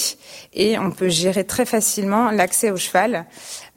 et 0.53 0.77
on 0.77 0.91
peut 0.91 1.09
gérer 1.09 1.43
très 1.43 1.65
facilement 1.65 2.29
l'accès 2.29 2.69
au 2.69 2.77
cheval 2.77 3.25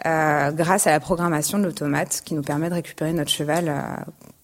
euh, 0.04 0.52
grâce 0.52 0.86
à 0.86 0.90
la 0.90 1.00
programmation 1.00 1.58
de 1.58 1.64
l'automate 1.64 2.20
qui 2.26 2.34
nous 2.34 2.42
permet 2.42 2.68
de 2.68 2.74
récupérer 2.74 3.14
notre 3.14 3.30
cheval 3.30 3.70
euh, 3.70 3.80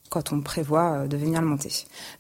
quand 0.09 0.33
on 0.33 0.41
prévoit 0.41 1.07
de 1.07 1.19
venir 1.19 1.43
le 1.43 1.49
monter. 1.49 1.69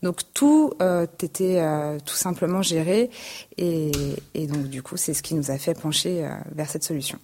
Donc 0.02 0.20
tout 0.34 0.74
était 1.22 1.64
tout 2.04 2.16
simplement 2.16 2.60
géré 2.60 3.08
et, 3.56 3.92
et 4.34 4.46
donc 4.46 4.64
du 4.64 4.82
coup 4.82 4.98
c'est 4.98 5.14
ce 5.14 5.22
qui 5.22 5.34
nous 5.34 5.50
a 5.50 5.56
fait 5.56 5.80
pencher 5.80 6.28
vers 6.54 6.68
cette 6.68 6.82
solution. 6.82 7.18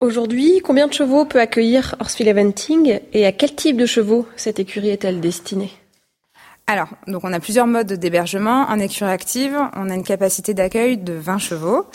Aujourd'hui, 0.00 0.60
combien 0.62 0.86
de 0.86 0.92
chevaux 0.92 1.24
peut 1.24 1.40
accueillir 1.40 1.94
Horsfield 2.00 2.28
Eventing 2.28 3.00
et 3.12 3.26
à 3.26 3.32
quel 3.32 3.54
type 3.54 3.76
de 3.76 3.86
chevaux 3.86 4.26
cette 4.36 4.58
écurie 4.58 4.90
est-elle 4.90 5.20
destinée? 5.20 5.70
Alors, 6.66 6.88
donc 7.06 7.24
on 7.24 7.32
a 7.32 7.40
plusieurs 7.40 7.66
modes 7.66 7.92
d'hébergement. 7.92 8.62
En 8.70 8.78
écurie 8.78 9.10
active, 9.10 9.54
on 9.76 9.90
a 9.90 9.94
une 9.94 10.02
capacité 10.02 10.54
d'accueil 10.54 10.96
de 10.96 11.12
20 11.12 11.36
chevaux. 11.36 11.86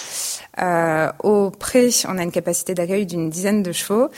Euh, 0.62 1.12
au 1.24 1.50
pré, 1.50 1.90
on 2.08 2.20
a 2.20 2.24
une 2.24 2.32
capacité 2.32 2.76
d'accueil 2.76 3.08
d'une 3.08 3.32
dizaine 3.32 3.64
de 3.64 3.72
chevaux. 3.72 4.10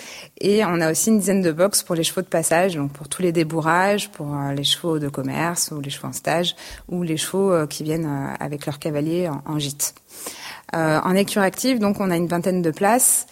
Et 0.42 0.66
on 0.66 0.82
a 0.82 0.92
aussi 0.92 1.10
une 1.10 1.20
dizaine 1.20 1.42
de 1.42 1.54
box 1.54 1.84
pour 1.84 1.96
les 1.96 2.04
chevaux 2.04 2.22
de 2.22 2.28
passage, 2.28 2.76
donc 2.76 2.92
pour 2.92 3.08
tous 3.08 3.22
les 3.22 3.32
débourrages, 3.32 4.12
pour 4.12 4.36
euh, 4.36 4.52
les 4.52 4.66
chevaux 4.66 5.00
de 5.00 5.08
commerce 5.08 5.72
ou 5.72 5.80
les 5.80 5.90
chevaux 5.90 6.10
en 6.10 6.14
stage, 6.14 6.56
ou 6.90 7.02
les 7.02 7.16
chevaux 7.16 7.54
euh, 7.54 7.66
qui 7.66 7.84
viennent 7.84 8.06
euh, 8.06 8.36
avec 8.42 8.66
leur 8.66 8.78
cavalier 8.78 9.30
en, 9.30 9.42
en 9.46 9.58
gîte. 9.58 9.96
en 10.74 11.16
écurie 11.16 11.46
active, 11.46 11.80
donc 11.80 12.02
on 12.02 12.12
a 12.12 12.18
une 12.18 12.28
vingtaine 12.28 12.62
de 12.62 12.72
places. 12.72 13.26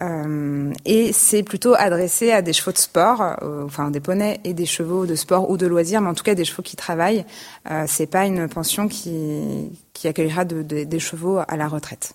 Euh, 0.00 0.72
et 0.84 1.12
c'est 1.12 1.42
plutôt 1.42 1.74
adressé 1.74 2.30
à 2.32 2.42
des 2.42 2.52
chevaux 2.52 2.72
de 2.72 2.78
sport, 2.78 3.20
euh, 3.42 3.64
enfin 3.64 3.90
des 3.90 4.00
poneys 4.00 4.40
et 4.44 4.54
des 4.54 4.66
chevaux 4.66 5.04
de 5.04 5.14
sport 5.14 5.50
ou 5.50 5.56
de 5.56 5.66
loisirs, 5.66 6.00
mais 6.00 6.08
en 6.08 6.14
tout 6.14 6.24
cas 6.24 6.34
des 6.34 6.44
chevaux 6.44 6.62
qui 6.62 6.76
travaillent. 6.76 7.24
Euh, 7.70 7.84
c'est 7.86 8.06
pas 8.06 8.24
une 8.24 8.48
pension 8.48 8.88
qui, 8.88 9.70
qui 9.92 10.08
accueillera 10.08 10.44
de, 10.44 10.62
de, 10.62 10.84
des 10.84 10.98
chevaux 11.00 11.38
à 11.46 11.56
la 11.56 11.68
retraite. 11.68 12.14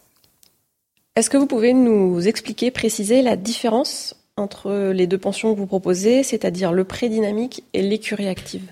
Est-ce 1.15 1.29
que 1.29 1.37
vous 1.37 1.47
pouvez 1.47 1.73
nous 1.73 2.27
expliquer, 2.27 2.71
préciser 2.71 3.21
la 3.21 3.35
différence 3.35 4.15
entre 4.35 4.91
les 4.91 5.07
deux 5.07 5.17
pensions 5.17 5.53
que 5.53 5.59
vous 5.59 5.67
proposez, 5.67 6.23
c'est-à-dire 6.23 6.73
le 6.73 6.83
pré 6.83 7.07
dynamique 7.07 7.63
et 7.73 7.81
l'écurie 7.81 8.27
active? 8.27 8.63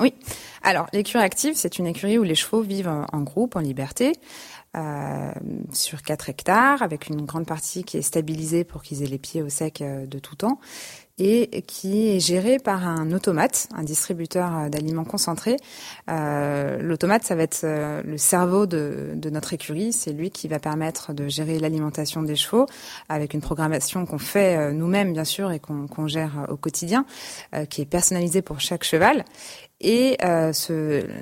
Oui. 0.00 0.14
Alors, 0.62 0.86
l'écurie 0.92 1.24
active, 1.24 1.54
c'est 1.56 1.78
une 1.78 1.86
écurie 1.86 2.18
où 2.18 2.22
les 2.22 2.34
chevaux 2.34 2.60
vivent 2.60 2.88
en 3.12 3.20
groupe, 3.22 3.56
en 3.56 3.60
liberté. 3.60 4.12
Euh, 4.76 5.32
sur 5.72 6.00
4 6.00 6.28
hectares, 6.28 6.82
avec 6.82 7.08
une 7.08 7.26
grande 7.26 7.44
partie 7.44 7.82
qui 7.82 7.96
est 7.96 8.02
stabilisée 8.02 8.62
pour 8.62 8.84
qu'ils 8.84 9.02
aient 9.02 9.08
les 9.08 9.18
pieds 9.18 9.42
au 9.42 9.48
sec 9.48 9.82
euh, 9.82 10.06
de 10.06 10.20
tout 10.20 10.36
temps, 10.36 10.60
et 11.18 11.62
qui 11.62 12.10
est 12.10 12.20
géré 12.20 12.58
par 12.58 12.86
un 12.86 13.10
automate, 13.10 13.66
un 13.74 13.82
distributeur 13.82 14.56
euh, 14.56 14.68
d'aliments 14.68 15.04
concentrés. 15.04 15.56
Euh, 16.08 16.78
L'automate, 16.80 17.24
ça 17.24 17.34
va 17.34 17.42
être 17.42 17.66
le 18.04 18.16
cerveau 18.16 18.66
de, 18.66 19.10
de 19.16 19.30
notre 19.30 19.52
écurie. 19.52 19.92
C'est 19.92 20.12
lui 20.12 20.30
qui 20.30 20.46
va 20.46 20.60
permettre 20.60 21.12
de 21.12 21.26
gérer 21.26 21.58
l'alimentation 21.58 22.22
des 22.22 22.36
chevaux 22.36 22.66
avec 23.08 23.34
une 23.34 23.40
programmation 23.40 24.06
qu'on 24.06 24.18
fait 24.18 24.72
nous-mêmes, 24.72 25.12
bien 25.12 25.24
sûr, 25.24 25.50
et 25.50 25.58
qu'on 25.58 25.88
qu 25.88 26.08
gère 26.08 26.46
au 26.48 26.56
quotidien, 26.56 27.04
euh, 27.54 27.64
qui 27.64 27.82
est 27.82 27.86
personnalisée 27.86 28.42
pour 28.42 28.60
chaque 28.60 28.84
cheval. 28.84 29.24
Et 29.80 30.18
euh, 30.22 30.52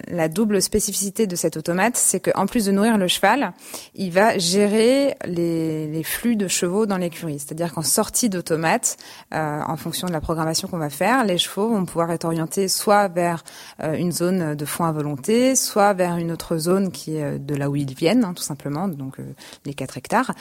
la 0.09 0.29
double 0.29 0.61
spécificité 0.61 1.27
de 1.27 1.37
cet 1.37 1.57
automate, 1.57 1.97
c'est 1.97 2.21
qu'en 2.21 2.47
plus 2.47 2.65
de 2.67 2.73
nourrir 2.73 2.99
le 2.99 3.07
cheval, 3.07 3.53
il 3.95 4.11
va 4.11 4.37
gérer 4.39 5.15
les, 5.25 6.03
flux 6.05 6.37
de 6.37 6.49
chevaux 6.49 6.87
dans 6.87 6.97
l'écurie. 6.97 7.39
C'est-à-dire 7.39 7.73
qu'en 7.73 7.83
sortie 7.83 8.29
d'automate, 8.29 8.97
euh, 9.35 9.61
en 9.67 9.77
fonction 9.77 10.09
de 10.09 10.13
la 10.13 10.21
programmation 10.21 10.69
qu'on 10.69 10.79
va 10.79 10.91
faire, 10.91 11.25
les 11.25 11.39
chevaux 11.39 11.69
vont 11.69 11.85
pouvoir 11.85 12.11
être 12.11 12.25
orientés 12.25 12.69
soit 12.69 13.09
vers 13.09 13.45
euh, 13.83 13.95
une 13.95 14.13
zone 14.13 14.55
de 14.55 14.65
foin 14.65 14.89
à 14.89 14.93
volonté, 14.93 15.55
soit 15.55 15.93
vers 15.93 16.17
une 16.17 16.33
autre 16.33 16.57
zone 16.57 16.91
qui 16.91 17.17
est 17.17 17.25
euh, 17.25 17.39
de 17.39 17.55
là 17.55 17.71
où 17.71 17.77
ils 17.77 17.95
viennent, 17.95 18.25
hein, 18.25 18.35
tout 18.35 18.43
simplement, 18.43 18.89
donc 18.89 19.21
euh, 19.21 19.25
les 19.65 19.75
4 19.75 19.99
hectares, 19.99 20.33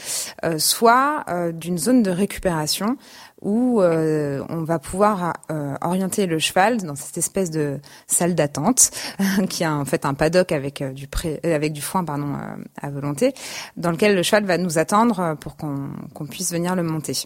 soit 0.57 1.25
d'une 1.53 1.77
zone 1.77 2.03
de 2.03 2.11
récupération 2.11 2.97
où 3.41 3.81
euh, 3.81 4.43
on 4.49 4.63
va 4.63 4.79
pouvoir 4.79 5.33
euh, 5.51 5.75
orienter 5.81 6.25
le 6.25 6.39
cheval 6.39 6.77
dans 6.77 6.95
cette 6.95 7.17
espèce 7.17 7.51
de 7.51 7.79
salle 8.07 8.35
d'attente 8.35 8.91
qui 9.49 9.63
a 9.63 9.75
en 9.75 9.85
fait 9.85 10.05
un 10.05 10.13
paddock 10.13 10.51
avec 10.51 10.81
euh, 10.81 10.91
du 10.91 11.07
pré, 11.07 11.39
euh, 11.45 11.55
avec 11.55 11.73
du 11.73 11.81
foin 11.81 12.03
pardon 12.03 12.33
euh, 12.33 12.63
à 12.81 12.89
volonté 12.89 13.33
dans 13.75 13.91
lequel 13.91 14.15
le 14.15 14.23
cheval 14.23 14.45
va 14.45 14.57
nous 14.57 14.77
attendre 14.77 15.35
pour 15.39 15.55
qu'on 15.55 16.25
puisse 16.27 16.51
venir 16.51 16.75
le 16.75 16.83
monter. 16.83 17.25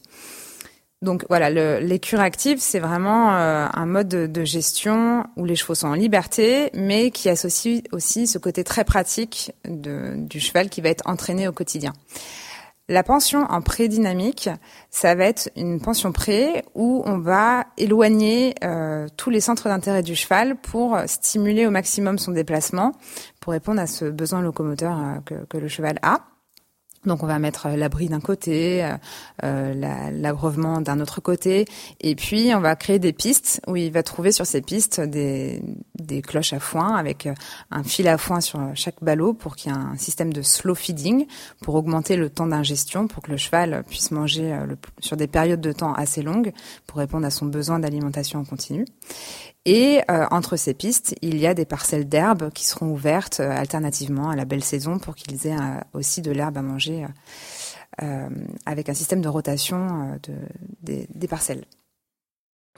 Donc 1.04 1.26
voilà, 1.30 1.50
l'écurie 1.80 2.22
active, 2.22 2.60
c'est 2.60 2.80
vraiment 2.80 3.34
euh, 3.34 3.66
un 3.74 3.86
mode 3.88 4.08
de, 4.08 4.28
de, 4.28 4.46
gestion 4.46 5.26
où 5.36 5.46
les 5.46 5.56
chevaux 5.56 5.74
sont 5.74 5.88
en 5.88 5.96
liberté, 5.96 6.70
mais 6.76 7.10
qui 7.10 7.28
associe 7.28 7.82
aussi 7.92 8.28
ce 8.28 8.38
côté 8.38 8.64
très 8.64 8.84
pratique 8.84 9.52
de, 9.68 10.14
du 10.16 10.40
cheval 10.40 10.70
qui 10.70 10.80
va 10.80 10.90
être 10.90 11.02
entraîné 11.08 11.48
au 11.48 11.54
quotidien. 11.54 11.94
La 12.92 13.04
pension 13.04 13.46
en 13.50 13.62
pré-dynamique, 13.62 14.50
ça 14.90 15.16
va 15.16 15.24
être 15.24 15.50
une 15.56 15.80
pension 15.80 16.12
pré 16.12 16.66
où 16.76 17.02
on 17.06 17.20
va 17.20 17.64
éloigner 17.78 18.54
euh, 18.66 19.08
tous 19.16 19.30
les 19.30 19.40
centres 19.40 19.70
d'intérêt 19.70 20.04
du 20.04 20.14
cheval 20.14 20.58
pour 20.58 21.00
stimuler 21.06 21.66
au 21.66 21.72
maximum 21.72 22.20
son 22.20 22.34
déplacement, 22.34 22.92
pour 23.40 23.54
répondre 23.54 23.80
à 23.80 23.88
ce 23.88 24.04
besoin 24.04 24.42
locomoteur 24.42 25.00
euh, 25.00 25.46
que 25.50 25.58
le 25.58 25.70
cheval 25.70 26.00
a. 26.02 26.20
Donc 27.06 27.24
on 27.24 27.28
va 27.28 27.40
mettre 27.40 27.66
euh, 27.66 27.76
l'abri 27.76 28.10
d'un 28.10 28.20
côté, 28.20 28.84
euh, 28.84 28.96
euh 29.44 30.12
l'abreuvement 30.12 30.82
d'un 30.82 31.00
autre 31.00 31.20
côté, 31.20 31.66
et 32.00 32.16
puis 32.16 32.52
on 32.54 32.60
va 32.60 32.76
créer 32.76 33.00
des 33.00 33.14
pistes 33.14 33.60
où 33.68 33.76
il 33.76 33.92
va 33.92 34.04
trouver 34.04 34.32
sur 34.32 34.46
ces 34.46 34.62
pistes 34.62 35.02
des, 35.02 35.62
cloches 36.24 36.54
à 36.54 36.60
foin 36.60 36.96
avec 36.96 37.26
euh, 37.26 37.34
un 37.72 37.84
fil 37.84 38.08
à 38.08 38.18
foin 38.18 38.42
sur 38.42 38.60
chaque 38.76 39.02
ballot 39.02 39.34
pour 39.34 39.56
qu'il 39.56 39.72
y 39.72 39.76
ait 39.76 39.78
un 39.78 39.98
système 39.98 40.32
de 40.32 40.42
slow 40.42 40.76
feeding 40.76 41.26
pour 41.62 41.76
augmenter 41.76 42.18
le 42.18 42.30
temps 42.30 42.48
d'ingestion, 42.48 43.08
pour 43.08 43.24
que 43.24 43.32
le 43.32 43.38
cheval 43.38 43.84
puisse 43.88 44.12
manger 44.12 44.56
sur 45.00 45.18
des 45.18 45.28
périodes 45.28 45.62
de 45.62 45.72
temps 45.72 45.94
assez 45.94 46.22
longues 46.22 46.52
pour 46.86 47.00
répondre 47.00 47.26
à 47.26 47.32
son 47.32 47.46
besoin 47.46 47.80
d'alimentation 47.80 48.40
en 48.40 48.46
continu. 48.46 48.86
Et 49.66 50.02
euh, 50.10 50.26
entre 50.32 50.56
ces 50.56 50.74
pistes, 50.74 51.16
il 51.22 51.38
y 51.38 51.46
a 51.46 51.54
des 51.54 51.66
parcelles 51.66 52.10
d'herbe 52.10 52.52
qui 52.52 52.66
seront 52.66 52.88
ouvertes 52.88 53.40
euh, 53.40 53.52
alternativement 53.52 54.30
à 54.30 54.36
la 54.36 54.46
belle 54.46 54.64
saison 54.64 54.98
pour 54.98 55.16
qu'ils 55.16 55.46
aient 55.46 55.56
euh, 55.56 55.80
aussi 55.94 56.22
de 56.22 56.32
l'herbe 56.32 56.58
à 56.58 56.62
manger 56.62 57.06
avec 58.66 58.90
un 58.90 58.96
système 58.96 59.22
de 59.22 59.28
rotation 59.28 60.18
de, 60.24 60.34
des, 60.82 61.08
des, 61.14 61.28
parcelles. 61.28 61.66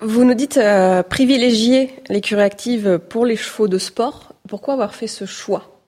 Vous 0.01 0.25
nous 0.25 0.33
dites 0.33 0.59
privilégier 1.07 2.01
l'écurie 2.09 2.41
active 2.41 2.97
pour 2.97 3.25
les 3.25 3.37
chevaux 3.37 3.69
de 3.69 3.77
sport. 3.77 4.33
Pourquoi 4.49 4.73
avoir 4.73 4.95
fait 4.95 5.07
ce 5.07 5.25
choix? 5.25 5.79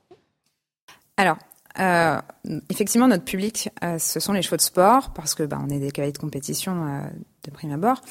Alors, 1.18 1.38
euh, 1.80 2.22
effectivement, 2.70 3.08
notre 3.08 3.26
public, 3.26 3.70
euh, 3.84 3.98
ce 4.00 4.20
sont 4.20 4.34
les 4.34 4.42
chevaux 4.42 4.56
de 4.56 4.62
sport, 4.62 5.12
parce 5.14 5.36
que 5.36 5.44
bah, 5.44 5.60
on 5.62 5.70
est 5.70 5.80
des 5.80 5.92
cavaliers 5.92 6.14
de 6.14 6.18
compétition 6.18 6.86
euh, 6.86 7.02
de 7.44 7.52
prime 7.52 7.72
abord, 7.72 8.02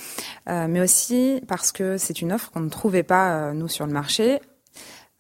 euh, 0.49 0.67
mais 0.69 0.81
aussi 0.81 1.41
parce 1.49 1.73
que 1.73 1.99
c'est 1.99 2.21
une 2.21 2.33
offre 2.33 2.51
qu'on 2.51 2.61
ne 2.61 2.69
trouvait 2.69 3.03
pas 3.03 3.37
euh, 3.37 3.53
nous 3.53 3.69
sur 3.69 3.87
le 3.87 3.93
marché. 3.93 4.41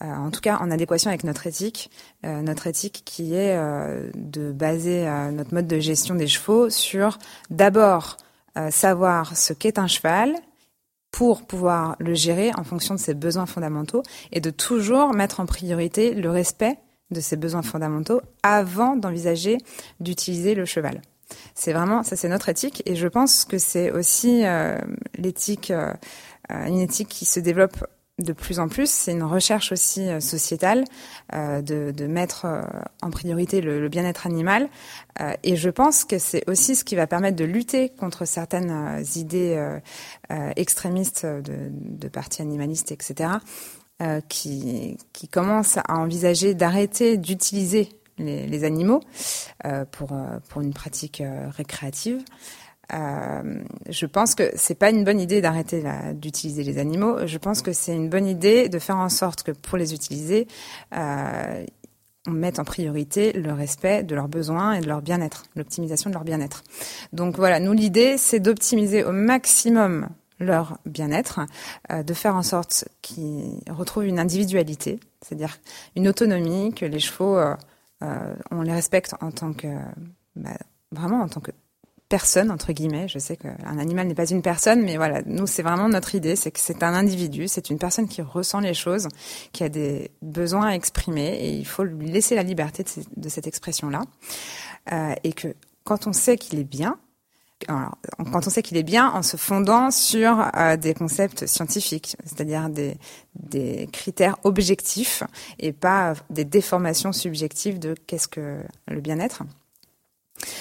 Euh, 0.02 0.06
en 0.06 0.30
tout 0.30 0.40
cas, 0.40 0.58
en 0.58 0.70
adéquation 0.70 1.08
avec 1.08 1.24
notre 1.24 1.46
éthique, 1.46 1.90
notre 2.24 2.66
éthique 2.66 3.02
qui 3.04 3.34
est 3.34 3.56
de 4.14 4.50
baser 4.50 5.08
notre 5.32 5.54
mode 5.54 5.68
de 5.68 5.78
gestion 5.78 6.16
des 6.16 6.26
chevaux 6.26 6.68
sur 6.68 7.18
d'abord 7.48 8.16
savoir 8.70 9.36
ce 9.36 9.52
qu'est 9.52 9.78
un 9.78 9.86
cheval, 9.86 10.34
pour 11.14 11.46
pouvoir 11.46 11.94
le 12.00 12.12
gérer 12.12 12.50
en 12.56 12.64
fonction 12.64 12.94
de 12.94 12.98
ses 12.98 13.14
besoins 13.14 13.46
fondamentaux 13.46 14.02
et 14.32 14.40
de 14.40 14.50
toujours 14.50 15.14
mettre 15.14 15.38
en 15.38 15.46
priorité 15.46 16.12
le 16.12 16.28
respect 16.28 16.76
de 17.10 17.20
ses 17.20 17.36
besoins 17.36 17.62
fondamentaux 17.62 18.20
avant 18.42 18.96
d'envisager 18.96 19.58
d'utiliser 20.00 20.54
le 20.54 20.64
cheval. 20.64 21.02
C'est 21.54 21.72
vraiment, 21.72 22.02
ça 22.02 22.16
c'est 22.16 22.28
notre 22.28 22.48
éthique 22.48 22.82
et 22.86 22.96
je 22.96 23.08
pense 23.08 23.44
que 23.44 23.58
c'est 23.58 23.90
aussi 23.90 24.44
euh, 24.44 24.78
l'éthique, 25.16 25.70
euh, 25.70 25.92
une 26.50 26.80
éthique 26.80 27.08
qui 27.08 27.24
se 27.24 27.40
développe 27.40 27.84
de 28.18 28.32
plus 28.32 28.60
en 28.60 28.68
plus, 28.68 28.88
c'est 28.88 29.12
une 29.12 29.24
recherche 29.24 29.72
aussi 29.72 30.08
euh, 30.08 30.20
sociétale 30.20 30.84
euh, 31.34 31.62
de, 31.62 31.90
de, 31.90 32.06
mettre 32.06 32.44
euh, 32.44 32.62
en 33.02 33.10
priorité 33.10 33.60
le, 33.60 33.80
le 33.80 33.88
bien-être 33.88 34.26
animal. 34.26 34.68
Euh, 35.20 35.32
et 35.42 35.56
je 35.56 35.68
pense 35.68 36.04
que 36.04 36.18
c'est 36.18 36.48
aussi 36.48 36.76
ce 36.76 36.84
qui 36.84 36.94
va 36.94 37.08
permettre 37.08 37.36
de 37.36 37.44
lutter 37.44 37.88
contre 37.88 38.24
certaines 38.24 39.04
idées 39.16 39.78
extrémistes 40.56 41.26
de, 41.26 41.70
de 41.70 42.08
partis 42.08 42.42
animalistes, 42.42 42.92
etc., 42.92 43.30
qui, 44.28 44.98
qui 45.12 45.28
commencent 45.28 45.78
à 45.78 45.98
envisager 45.98 46.54
d'arrêter 46.54 47.16
d'utiliser 47.16 47.88
les, 48.18 48.64
animaux 48.64 49.00
pour, 49.92 50.12
pour 50.48 50.60
une 50.60 50.72
pratique 50.74 51.22
récréative. 51.56 52.22
Euh, 52.92 53.62
je 53.88 54.06
pense 54.06 54.34
que 54.34 54.50
c'est 54.54 54.74
pas 54.74 54.90
une 54.90 55.04
bonne 55.04 55.20
idée 55.20 55.40
d'arrêter 55.40 55.82
d'utiliser 56.14 56.62
les 56.62 56.78
animaux. 56.78 57.26
Je 57.26 57.38
pense 57.38 57.62
que 57.62 57.72
c'est 57.72 57.94
une 57.94 58.08
bonne 58.08 58.26
idée 58.26 58.68
de 58.68 58.78
faire 58.78 58.98
en 58.98 59.08
sorte 59.08 59.42
que 59.42 59.52
pour 59.52 59.78
les 59.78 59.94
utiliser, 59.94 60.46
euh, 60.94 61.64
on 62.26 62.32
mette 62.32 62.58
en 62.58 62.64
priorité 62.64 63.32
le 63.32 63.52
respect 63.52 64.02
de 64.02 64.14
leurs 64.14 64.28
besoins 64.28 64.72
et 64.72 64.80
de 64.80 64.86
leur 64.86 65.02
bien-être, 65.02 65.44
l'optimisation 65.56 66.10
de 66.10 66.14
leur 66.14 66.24
bien-être. 66.24 66.62
Donc 67.12 67.36
voilà, 67.36 67.60
nous 67.60 67.72
l'idée 67.72 68.16
c'est 68.18 68.40
d'optimiser 68.40 69.04
au 69.04 69.12
maximum 69.12 70.08
leur 70.40 70.78
bien-être, 70.86 71.40
euh, 71.90 72.02
de 72.02 72.14
faire 72.14 72.34
en 72.34 72.42
sorte 72.42 72.88
qu'ils 73.02 73.60
retrouvent 73.70 74.06
une 74.06 74.18
individualité, 74.18 75.00
c'est-à-dire 75.22 75.58
une 75.96 76.08
autonomie, 76.08 76.72
que 76.74 76.84
les 76.84 77.00
chevaux, 77.00 77.36
euh, 77.36 77.54
euh 78.02 78.34
on 78.50 78.62
les 78.62 78.72
respecte 78.72 79.14
en 79.20 79.30
tant 79.30 79.52
que 79.52 79.68
bah, 80.36 80.56
vraiment 80.90 81.20
en 81.20 81.28
tant 81.28 81.40
que 81.40 81.52
personne 82.08 82.50
entre 82.50 82.72
guillemets. 82.72 83.08
Je 83.08 83.18
sais 83.18 83.36
qu'un 83.36 83.78
animal 83.78 84.06
n'est 84.06 84.14
pas 84.14 84.30
une 84.30 84.42
personne, 84.42 84.82
mais 84.82 84.96
voilà, 84.96 85.22
nous 85.26 85.46
c'est 85.46 85.62
vraiment 85.62 85.88
notre 85.88 86.14
idée, 86.14 86.36
c'est 86.36 86.50
que 86.50 86.60
c'est 86.60 86.82
un 86.82 86.94
individu, 86.94 87.48
c'est 87.48 87.70
une 87.70 87.78
personne 87.78 88.08
qui 88.08 88.22
ressent 88.22 88.60
les 88.60 88.74
choses, 88.74 89.08
qui 89.52 89.64
a 89.64 89.68
des 89.68 90.10
besoins 90.20 90.68
à 90.68 90.74
exprimer, 90.74 91.34
et 91.40 91.50
il 91.50 91.66
faut 91.66 91.84
lui 91.84 92.10
laisser 92.10 92.34
la 92.34 92.42
liberté 92.42 92.84
de, 93.16 93.28
cette 93.28 93.46
expression-là, 93.46 94.02
et 95.24 95.32
que 95.32 95.54
quand 95.84 96.06
on 96.06 96.12
sait 96.12 96.36
qu'il 96.36 96.58
est 96.58 96.64
bien, 96.64 96.98
quand 97.66 98.46
on 98.46 98.50
sait 98.50 98.62
qu'il 98.62 98.76
est 98.76 98.82
bien 98.82 99.10
en 99.10 99.22
se 99.22 99.36
fondant 99.36 99.90
sur 99.90 100.50
euh, 100.56 100.76
des 100.76 100.94
concepts 100.94 101.46
scientifiques, 101.46 102.16
c'est-à-dire 102.24 102.68
des, 102.68 103.88
critères 103.92 104.36
objectifs 104.44 105.22
et 105.58 105.72
pas 105.72 106.14
des 106.30 106.44
déformations 106.44 107.12
subjectives 107.12 107.78
de 107.78 107.94
qu'est-ce 108.06 108.28
que 108.28 108.60
le 108.88 109.00
bien-être. 109.00 109.42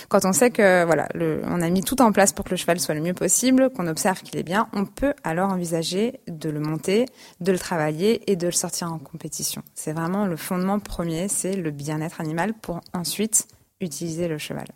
Quand 0.07 0.25
on 0.25 0.33
sait 0.33 0.51
que 0.51 0.85
voilà, 0.85 1.07
on 1.15 1.61
a 1.61 1.69
mis 1.69 1.81
tout 1.81 2.01
en 2.01 2.11
place 2.11 2.31
pour 2.31 2.45
que 2.45 2.51
le 2.51 2.57
cheval 2.57 2.79
soit 2.79 2.93
le 2.93 3.01
mieux 3.01 3.13
possible, 3.13 3.69
qu'on 3.71 3.87
observe 3.87 4.21
qu'il 4.21 4.37
est 4.37 4.43
bien, 4.43 4.67
on 4.73 4.85
peut 4.85 5.13
alors 5.23 5.49
envisager 5.49 6.19
de 6.27 6.49
le 6.49 6.59
monter, 6.59 7.05
de 7.41 7.51
le 7.51 7.59
travailler 7.59 8.29
et 8.31 8.35
de 8.35 8.45
le 8.45 8.51
sortir 8.51 8.91
en 8.93 8.99
compétition. 8.99 9.63
C'est 9.73 9.93
vraiment 9.93 10.25
le 10.25 10.35
fondement 10.35 10.79
premier, 10.79 11.27
c'est 11.27 11.55
le 11.55 11.71
bien-être 11.71 12.21
animal 12.21 12.53
pour 12.53 12.81
ensuite 12.93 13.47
utiliser 13.81 14.27
le 14.27 14.37
cheval 14.37 14.67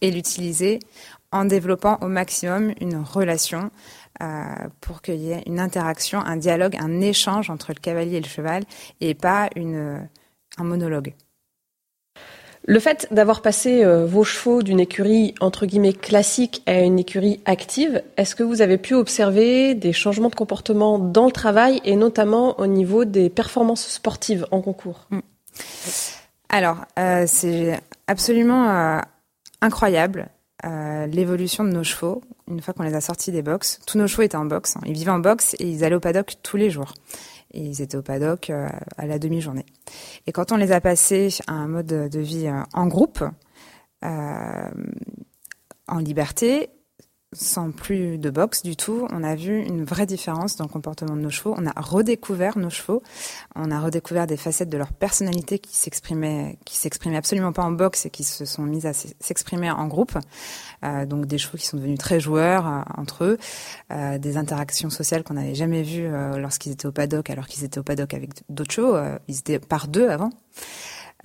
et 0.00 0.10
l'utiliser 0.10 0.80
en 1.32 1.44
développant 1.44 1.98
au 2.00 2.08
maximum 2.08 2.72
une 2.80 2.96
relation 2.96 3.70
euh, 4.22 4.44
pour 4.80 5.02
qu'il 5.02 5.16
y 5.16 5.32
ait 5.32 5.42
une 5.46 5.60
interaction, 5.60 6.20
un 6.20 6.36
dialogue, 6.36 6.76
un 6.80 7.00
échange 7.00 7.50
entre 7.50 7.72
le 7.72 7.80
cavalier 7.80 8.16
et 8.16 8.20
le 8.20 8.28
cheval 8.28 8.64
et 9.00 9.14
pas 9.14 9.50
une, 9.54 10.08
un 10.56 10.64
monologue. 10.64 11.14
Le 12.66 12.80
fait 12.80 13.08
d'avoir 13.10 13.40
passé 13.40 13.84
euh, 13.84 14.04
vos 14.04 14.24
chevaux 14.24 14.62
d'une 14.62 14.80
écurie 14.80 15.34
entre 15.40 15.64
guillemets 15.64 15.92
classique 15.92 16.62
à 16.66 16.80
une 16.80 16.98
écurie 16.98 17.40
active, 17.46 18.02
est-ce 18.16 18.34
que 18.34 18.42
vous 18.42 18.60
avez 18.60 18.76
pu 18.76 18.94
observer 18.94 19.74
des 19.74 19.92
changements 19.92 20.28
de 20.28 20.34
comportement 20.34 20.98
dans 20.98 21.26
le 21.26 21.32
travail 21.32 21.80
et 21.84 21.96
notamment 21.96 22.58
au 22.60 22.66
niveau 22.66 23.04
des 23.04 23.30
performances 23.30 23.86
sportives 23.88 24.46
en 24.50 24.60
concours? 24.60 25.06
Mm. 25.10 25.20
Alors, 26.50 26.78
euh, 26.98 27.24
c'est 27.26 27.80
absolument 28.06 29.00
incroyable 29.60 30.28
euh, 30.64 31.06
l'évolution 31.06 31.62
de 31.62 31.70
nos 31.70 31.84
chevaux 31.84 32.20
une 32.48 32.60
fois 32.60 32.74
qu'on 32.74 32.82
les 32.82 32.94
a 32.94 33.00
sortis 33.00 33.30
des 33.30 33.42
box. 33.42 33.80
Tous 33.86 33.98
nos 33.98 34.06
chevaux 34.06 34.22
étaient 34.22 34.36
en 34.36 34.44
box, 34.44 34.76
hein. 34.76 34.80
ils 34.86 34.92
vivaient 34.92 35.10
en 35.10 35.20
box 35.20 35.54
et 35.58 35.68
ils 35.68 35.84
allaient 35.84 35.94
au 35.94 36.00
paddock 36.00 36.34
tous 36.42 36.56
les 36.56 36.70
jours 36.70 36.94
et 37.52 37.60
ils 37.60 37.80
étaient 37.80 37.96
au 37.96 38.02
paddock 38.02 38.50
euh, 38.50 38.68
à 38.96 39.06
la 39.06 39.18
demi-journée. 39.18 39.66
Et 40.26 40.32
quand 40.32 40.50
on 40.50 40.56
les 40.56 40.72
a 40.72 40.80
passés 40.80 41.28
à 41.46 41.52
un 41.52 41.68
mode 41.68 41.86
de 41.86 42.20
vie 42.20 42.48
euh, 42.48 42.62
en 42.72 42.86
groupe, 42.86 43.24
en 44.02 45.98
liberté, 45.98 46.70
sans 47.34 47.72
plus 47.72 48.16
de 48.16 48.30
boxe 48.30 48.62
du 48.62 48.74
tout, 48.74 49.06
on 49.10 49.22
a 49.22 49.34
vu 49.34 49.62
une 49.62 49.84
vraie 49.84 50.06
différence 50.06 50.56
dans 50.56 50.64
le 50.64 50.70
comportement 50.70 51.14
de 51.14 51.20
nos 51.20 51.28
chevaux. 51.30 51.54
On 51.58 51.66
a 51.66 51.78
redécouvert 51.78 52.56
nos 52.56 52.70
chevaux. 52.70 53.02
On 53.54 53.70
a 53.70 53.80
redécouvert 53.80 54.26
des 54.26 54.38
facettes 54.38 54.70
de 54.70 54.78
leur 54.78 54.92
personnalité 54.94 55.58
qui 55.58 55.76
s'exprimaient, 55.76 56.58
qui 56.64 56.76
s'exprimaient 56.76 57.18
absolument 57.18 57.52
pas 57.52 57.64
en 57.64 57.70
boxe 57.70 58.06
et 58.06 58.10
qui 58.10 58.24
se 58.24 58.46
sont 58.46 58.62
mises 58.62 58.86
à 58.86 58.92
s'exprimer 58.94 59.70
en 59.70 59.86
groupe. 59.88 60.16
Euh, 60.84 61.04
donc 61.04 61.26
des 61.26 61.36
chevaux 61.36 61.58
qui 61.58 61.66
sont 61.66 61.76
devenus 61.76 61.98
très 61.98 62.18
joueurs 62.18 62.66
euh, 62.66 62.80
entre 62.96 63.24
eux, 63.24 63.38
euh, 63.92 64.18
des 64.18 64.36
interactions 64.38 64.90
sociales 64.90 65.22
qu'on 65.22 65.34
n'avait 65.34 65.54
jamais 65.54 65.82
vues 65.82 66.08
lorsqu'ils 66.36 66.72
étaient 66.72 66.86
au 66.86 66.92
paddock, 66.92 67.28
alors 67.28 67.46
qu'ils 67.46 67.64
étaient 67.64 67.78
au 67.78 67.82
paddock 67.82 68.14
avec 68.14 68.30
d'autres 68.48 68.72
chevaux. 68.72 68.96
Ils 69.28 69.38
étaient 69.38 69.58
par 69.58 69.88
deux 69.88 70.08
avant. 70.08 70.30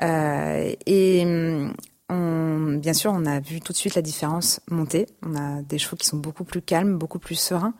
hum, 0.01 1.73
on, 2.09 2.73
bien 2.73 2.93
sûr, 2.93 3.11
on 3.13 3.25
a 3.25 3.39
vu 3.39 3.61
tout 3.61 3.73
de 3.73 3.77
suite 3.77 3.95
la 3.95 4.01
différence 4.01 4.59
monter. 4.69 5.07
On 5.21 5.35
a 5.35 5.61
des 5.61 5.77
chevaux 5.77 5.95
qui 5.95 6.05
sont 6.05 6.17
beaucoup 6.17 6.43
plus 6.43 6.61
calmes, 6.61 6.97
beaucoup 6.97 7.19
plus 7.19 7.35
sereins, 7.35 7.73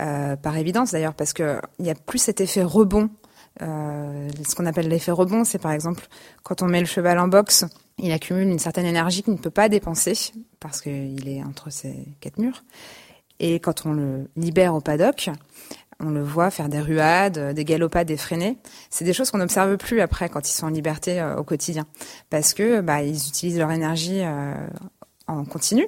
euh, 0.00 0.36
par 0.36 0.56
évidence 0.56 0.92
d'ailleurs, 0.92 1.14
parce 1.14 1.32
que 1.32 1.60
il 1.78 1.86
y 1.86 1.90
a 1.90 1.94
plus 1.94 2.18
cet 2.18 2.40
effet 2.40 2.62
rebond. 2.62 3.10
Euh, 3.60 4.28
ce 4.48 4.54
qu'on 4.54 4.66
appelle 4.66 4.88
l'effet 4.88 5.10
rebond, 5.10 5.42
c'est 5.44 5.58
par 5.58 5.72
exemple 5.72 6.06
quand 6.44 6.62
on 6.62 6.66
met 6.66 6.80
le 6.80 6.86
cheval 6.86 7.18
en 7.18 7.26
boxe, 7.26 7.64
il 7.98 8.12
accumule 8.12 8.48
une 8.48 8.60
certaine 8.60 8.86
énergie 8.86 9.24
qu'il 9.24 9.32
ne 9.32 9.38
peut 9.38 9.50
pas 9.50 9.68
dépenser 9.68 10.14
parce 10.60 10.80
qu'il 10.80 11.28
est 11.28 11.42
entre 11.42 11.70
ses 11.70 12.06
quatre 12.20 12.38
murs. 12.38 12.62
Et 13.40 13.60
quand 13.60 13.86
on 13.86 13.92
le 13.92 14.30
libère 14.36 14.74
au 14.74 14.80
paddock, 14.80 15.30
on 16.00 16.10
le 16.10 16.22
voit 16.22 16.50
faire 16.50 16.68
des 16.68 16.80
ruades, 16.80 17.38
euh, 17.38 17.52
des 17.52 17.64
galopades 17.64 18.10
effrénées. 18.10 18.58
C'est 18.90 19.04
des 19.04 19.12
choses 19.12 19.30
qu'on 19.30 19.38
n'observe 19.38 19.76
plus 19.76 20.00
après 20.00 20.28
quand 20.28 20.48
ils 20.48 20.52
sont 20.52 20.66
en 20.66 20.70
liberté 20.70 21.20
euh, 21.20 21.36
au 21.36 21.44
quotidien, 21.44 21.86
parce 22.30 22.54
que 22.54 22.80
bah, 22.80 23.02
ils 23.02 23.28
utilisent 23.28 23.58
leur 23.58 23.70
énergie 23.70 24.20
euh, 24.22 24.54
en 25.26 25.44
continu 25.44 25.86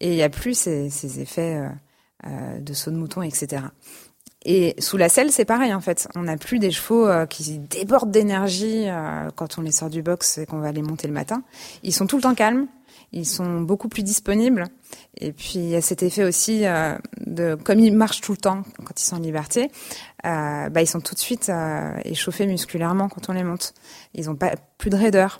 et 0.00 0.10
il 0.10 0.14
n'y 0.14 0.22
a 0.22 0.30
plus 0.30 0.54
ces, 0.54 0.90
ces 0.90 1.20
effets 1.20 1.62
de 2.24 2.74
saut 2.74 2.90
de 2.90 2.96
mouton, 2.96 3.22
etc. 3.22 3.62
Et 4.44 4.74
sous 4.80 4.96
la 4.96 5.08
selle, 5.08 5.30
c'est 5.30 5.44
pareil 5.44 5.72
en 5.72 5.80
fait. 5.80 6.08
On 6.16 6.22
n'a 6.22 6.36
plus 6.36 6.58
des 6.58 6.72
chevaux 6.72 7.08
qui 7.28 7.58
débordent 7.58 8.10
d'énergie 8.10 8.86
quand 9.36 9.58
on 9.58 9.62
les 9.62 9.70
sort 9.70 9.90
du 9.90 10.02
box 10.02 10.38
et 10.38 10.46
qu'on 10.46 10.58
va 10.58 10.72
les 10.72 10.82
monter 10.82 11.06
le 11.06 11.14
matin. 11.14 11.44
Ils 11.84 11.94
sont 11.94 12.08
tout 12.08 12.16
le 12.16 12.22
temps 12.22 12.34
calmes, 12.34 12.66
ils 13.12 13.26
sont 13.26 13.60
beaucoup 13.60 13.88
plus 13.88 14.02
disponibles. 14.02 14.66
Et 15.18 15.32
puis 15.32 15.54
il 15.56 15.68
y 15.68 15.76
a 15.76 15.80
cet 15.80 16.02
effet 16.02 16.24
aussi 16.24 16.66
euh, 16.66 16.96
de 17.26 17.56
comme 17.56 17.78
ils 17.80 17.94
marchent 17.94 18.20
tout 18.20 18.32
le 18.32 18.38
temps 18.38 18.62
quand 18.84 19.00
ils 19.00 19.04
sont 19.04 19.16
en 19.16 19.20
liberté, 19.20 19.70
euh, 20.24 20.68
bah, 20.68 20.82
ils 20.82 20.86
sont 20.86 21.00
tout 21.00 21.14
de 21.14 21.20
suite 21.20 21.48
euh, 21.48 21.92
échauffés 22.04 22.46
musculairement 22.46 23.08
quand 23.08 23.28
on 23.28 23.32
les 23.32 23.44
monte. 23.44 23.74
Ils 24.14 24.30
ont 24.30 24.36
pas 24.36 24.54
plus 24.78 24.90
de 24.90 24.96
raideur. 24.96 25.38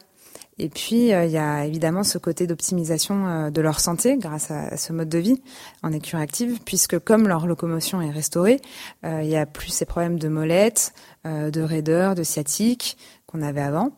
Et 0.58 0.68
puis 0.68 1.14
euh, 1.14 1.24
il 1.24 1.30
y 1.30 1.38
a 1.38 1.64
évidemment 1.64 2.02
ce 2.02 2.18
côté 2.18 2.46
d'optimisation 2.46 3.26
euh, 3.26 3.50
de 3.50 3.60
leur 3.62 3.80
santé 3.80 4.18
grâce 4.18 4.50
à, 4.50 4.76
ce 4.76 4.92
mode 4.92 5.08
de 5.08 5.18
vie 5.18 5.42
en 5.82 5.92
écurie 5.92 6.22
active, 6.22 6.60
puisque 6.64 6.98
comme 6.98 7.28
leur 7.28 7.46
locomotion 7.46 8.02
est 8.02 8.10
restaurée, 8.10 8.60
il 9.04 9.28
y 9.28 9.36
a 9.36 9.46
plus 9.46 9.70
ces 9.70 9.86
problèmes 9.86 10.18
de 10.18 10.28
mollette, 10.28 10.92
de 11.24 11.62
raideur, 11.62 12.14
de 12.14 12.22
sciatique 12.22 12.98
qu'on 13.26 13.40
avait 13.40 13.62
avant. 13.62 13.92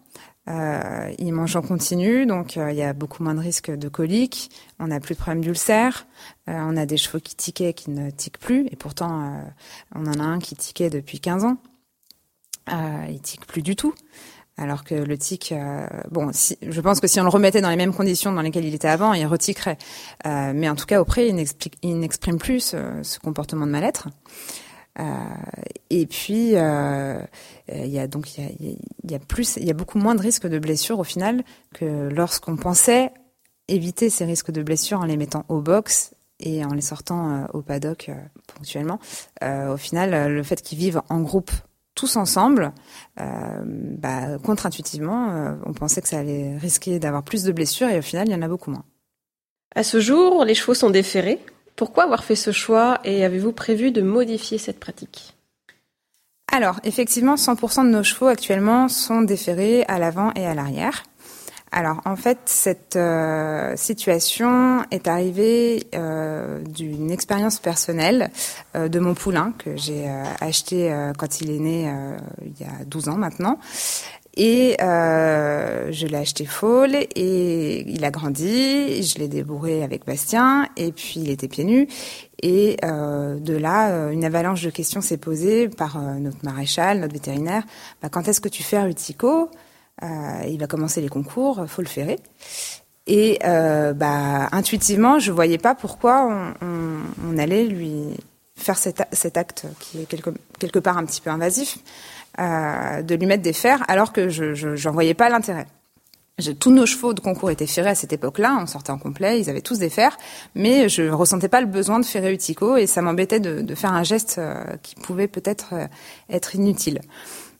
Euh, 0.48 1.12
ils 1.18 1.32
mangent 1.32 1.54
en 1.54 1.62
continu, 1.62 2.26
donc 2.26 2.56
euh, 2.56 2.72
il 2.72 2.76
y 2.76 2.82
a 2.82 2.92
beaucoup 2.92 3.22
moins 3.22 3.34
de 3.34 3.40
risques 3.40 3.70
de 3.70 3.88
coliques. 3.88 4.50
On 4.80 4.88
n'a 4.88 4.98
plus 4.98 5.14
de 5.14 5.20
problème 5.20 5.42
d'ulcère. 5.42 6.06
Euh, 6.48 6.58
on 6.66 6.76
a 6.76 6.84
des 6.84 6.96
chevaux 6.96 7.20
qui 7.20 7.36
tiquaient 7.36 7.74
qui 7.74 7.90
ne 7.90 8.10
tiquent 8.10 8.38
plus. 8.38 8.66
Et 8.70 8.76
pourtant, 8.76 9.22
euh, 9.22 9.40
on 9.94 10.06
en 10.06 10.18
a 10.18 10.24
un 10.24 10.40
qui 10.40 10.56
tiquait 10.56 10.90
depuis 10.90 11.20
15 11.20 11.44
ans. 11.44 11.58
Euh, 12.72 13.06
il 13.08 13.20
tique 13.20 13.46
plus 13.46 13.62
du 13.62 13.76
tout. 13.76 13.94
Alors 14.58 14.84
que 14.84 14.94
le 14.94 15.16
tic, 15.16 15.54
bon, 16.10 16.28
si, 16.32 16.58
je 16.60 16.80
pense 16.82 17.00
que 17.00 17.06
si 17.06 17.18
on 17.18 17.22
le 17.22 17.30
remettait 17.30 17.62
dans 17.62 17.70
les 17.70 17.76
mêmes 17.76 17.94
conditions 17.94 18.32
dans 18.32 18.42
lesquelles 18.42 18.66
il 18.66 18.74
était 18.74 18.86
avant, 18.86 19.14
il 19.14 19.24
retiquerait. 19.26 19.78
mais 20.26 20.68
en 20.68 20.76
tout 20.76 20.84
cas, 20.84 21.00
auprès, 21.00 21.26
il 21.26 21.98
n'exprime 21.98 22.38
plus 22.38 22.60
ce, 22.60 23.00
ce, 23.02 23.18
comportement 23.18 23.66
de 23.66 23.72
mal-être. 23.72 24.08
Euh, 24.98 25.04
et 25.88 26.06
puis 26.06 26.50
euh, 26.54 27.18
il 27.72 27.88
y 27.88 27.98
a 27.98 28.06
donc 28.06 28.36
il 28.36 28.76
y 29.08 29.14
a, 29.14 29.72
beaucoup 29.72 29.98
moins 29.98 30.14
de 30.14 30.20
risques 30.20 30.46
de 30.46 30.58
blessures 30.58 30.98
au 30.98 31.04
final 31.04 31.44
que 31.72 32.10
lorsqu'on 32.10 32.56
pensait 32.56 33.10
éviter 33.68 34.10
ces 34.10 34.26
risques 34.26 34.50
de 34.50 34.62
blessures 34.62 35.00
en 35.00 35.06
les 35.06 35.16
mettant 35.16 35.46
au 35.48 35.62
box 35.62 36.14
et 36.40 36.62
en 36.62 36.74
les 36.74 36.82
sortant 36.82 37.30
euh, 37.30 37.46
au 37.54 37.62
paddock 37.62 38.10
ponctuellement. 38.54 38.98
au 39.42 39.76
final, 39.78 40.30
le 40.30 40.42
fait 40.42 40.60
qu'ils 40.60 40.78
vivent 40.78 41.00
en 41.08 41.20
groupe 41.20 41.52
tous 41.94 42.16
ensemble, 42.16 42.72
euh, 43.20 43.62
bah, 43.64 44.38
contre-intuitivement, 44.42 45.30
euh, 45.30 45.54
on 45.66 45.72
pensait 45.72 46.00
que 46.00 46.08
ça 46.08 46.18
allait 46.18 46.56
risquer 46.56 46.98
d'avoir 46.98 47.22
plus 47.22 47.44
de 47.44 47.52
blessures 47.52 47.88
et 47.88 47.98
au 47.98 48.02
final, 48.02 48.28
il 48.28 48.32
y 48.32 48.34
en 48.34 48.42
a 48.42 48.48
beaucoup 48.48 48.70
moins. 48.70 48.84
À 49.74 49.82
ce 49.82 50.00
jour, 50.00 50.44
les 50.44 50.54
chevaux 50.54 50.74
sont 50.74 50.90
déférés 50.90 51.38
pourquoi 51.76 52.04
avoir 52.04 52.24
fait 52.24 52.36
ce 52.36 52.52
choix 52.52 53.00
et 53.04 53.24
avez-vous 53.24 53.52
prévu 53.52 53.90
de 53.90 54.02
modifier 54.02 54.58
cette 54.58 54.80
pratique? 54.80 55.34
Alors, 56.50 56.80
effectivement, 56.84 57.36
100% 57.36 57.86
de 57.86 57.90
nos 57.90 58.02
chevaux 58.02 58.26
actuellement 58.26 58.88
sont 58.88 59.22
déférés 59.22 59.84
à 59.88 59.98
l'avant 59.98 60.32
et 60.34 60.46
à 60.46 60.54
l'arrière. 60.54 61.04
Alors 61.74 62.02
en 62.04 62.16
fait, 62.16 62.38
cette 62.44 62.96
euh, 62.96 63.74
situation 63.76 64.84
est 64.90 65.08
arrivée 65.08 65.86
euh, 65.94 66.62
d'une 66.62 67.10
expérience 67.10 67.58
personnelle 67.58 68.30
euh, 68.76 68.88
de 68.88 68.98
mon 68.98 69.14
poulain 69.14 69.54
que 69.56 69.74
j'ai 69.74 70.06
acheté 70.40 70.94
quand 71.16 71.40
il 71.40 71.50
est 71.50 71.58
né 71.58 71.90
il 72.44 72.60
y 72.60 72.68
a 72.68 72.84
12 72.84 73.08
ans 73.08 73.16
maintenant. 73.16 73.58
Et 74.36 74.76
je 74.80 76.06
l'ai 76.06 76.16
acheté 76.16 76.46
folle 76.46 76.94
et 76.94 77.90
il 77.90 78.04
a 78.04 78.10
grandi. 78.10 79.02
Je 79.02 79.18
l'ai 79.18 79.28
débourré 79.28 79.82
avec 79.82 80.06
Bastien 80.06 80.68
et 80.76 80.92
puis 80.92 81.14
il 81.16 81.30
était 81.30 81.48
pieds 81.48 81.64
nus. 81.64 81.86
Et 82.42 82.76
de 82.82 83.56
là, 83.56 84.10
une 84.10 84.24
avalanche 84.24 84.62
de 84.62 84.70
questions 84.70 85.02
s'est 85.02 85.18
posée 85.18 85.68
par 85.68 86.00
notre 86.00 86.44
maréchal, 86.44 87.00
notre 87.00 87.12
vétérinaire. 87.12 87.64
Bah, 88.00 88.08
quand 88.10 88.26
est-ce 88.26 88.40
que 88.40 88.48
tu 88.48 88.62
fais 88.62 88.82
Utico 88.88 89.50
euh, 90.02 90.06
il 90.48 90.58
va 90.58 90.66
commencer 90.66 91.00
les 91.00 91.08
concours, 91.08 91.64
faut 91.68 91.82
le 91.82 91.88
faire. 91.88 92.16
Et 93.06 93.38
euh, 93.44 93.92
bah, 93.92 94.48
intuitivement, 94.52 95.18
je 95.18 95.32
voyais 95.32 95.58
pas 95.58 95.74
pourquoi 95.74 96.26
on, 96.26 96.66
on, 96.66 97.00
on 97.28 97.38
allait 97.38 97.64
lui 97.64 98.16
faire 98.54 98.78
cet, 98.78 99.02
cet, 99.12 99.36
acte 99.36 99.66
qui 99.80 100.02
est 100.02 100.06
quelque, 100.06 100.30
quelque 100.58 100.78
part 100.78 100.98
un 100.98 101.04
petit 101.04 101.20
peu 101.20 101.30
invasif, 101.30 101.78
euh, 102.38 103.02
de 103.02 103.14
lui 103.14 103.26
mettre 103.26 103.42
des 103.42 103.52
fers, 103.52 103.82
alors 103.88 104.12
que 104.12 104.28
je 104.28 104.86
n'en 104.86 104.92
voyais 104.92 105.14
pas 105.14 105.28
l'intérêt. 105.28 105.66
Tous 106.58 106.70
nos 106.70 106.86
chevaux 106.86 107.12
de 107.12 107.20
concours 107.20 107.50
étaient 107.50 107.66
ferrés 107.66 107.90
à 107.90 107.94
cette 107.94 108.12
époque-là, 108.12 108.58
on 108.60 108.66
sortait 108.66 108.90
en 108.90 108.98
complet, 108.98 109.38
ils 109.38 109.50
avaient 109.50 109.60
tous 109.60 109.78
des 109.78 109.90
fers, 109.90 110.16
mais 110.54 110.88
je 110.88 111.02
ressentais 111.10 111.48
pas 111.48 111.60
le 111.60 111.66
besoin 111.66 112.00
de 112.00 112.06
ferrer 112.06 112.32
Utico 112.32 112.76
et 112.76 112.86
ça 112.86 113.02
m'embêtait 113.02 113.38
de, 113.38 113.60
de, 113.60 113.74
faire 113.74 113.92
un 113.92 114.02
geste 114.02 114.36
euh, 114.38 114.64
qui 114.82 114.94
pouvait 114.94 115.28
peut-être 115.28 115.74
euh, 115.74 115.86
être 116.30 116.54
inutile. 116.54 117.02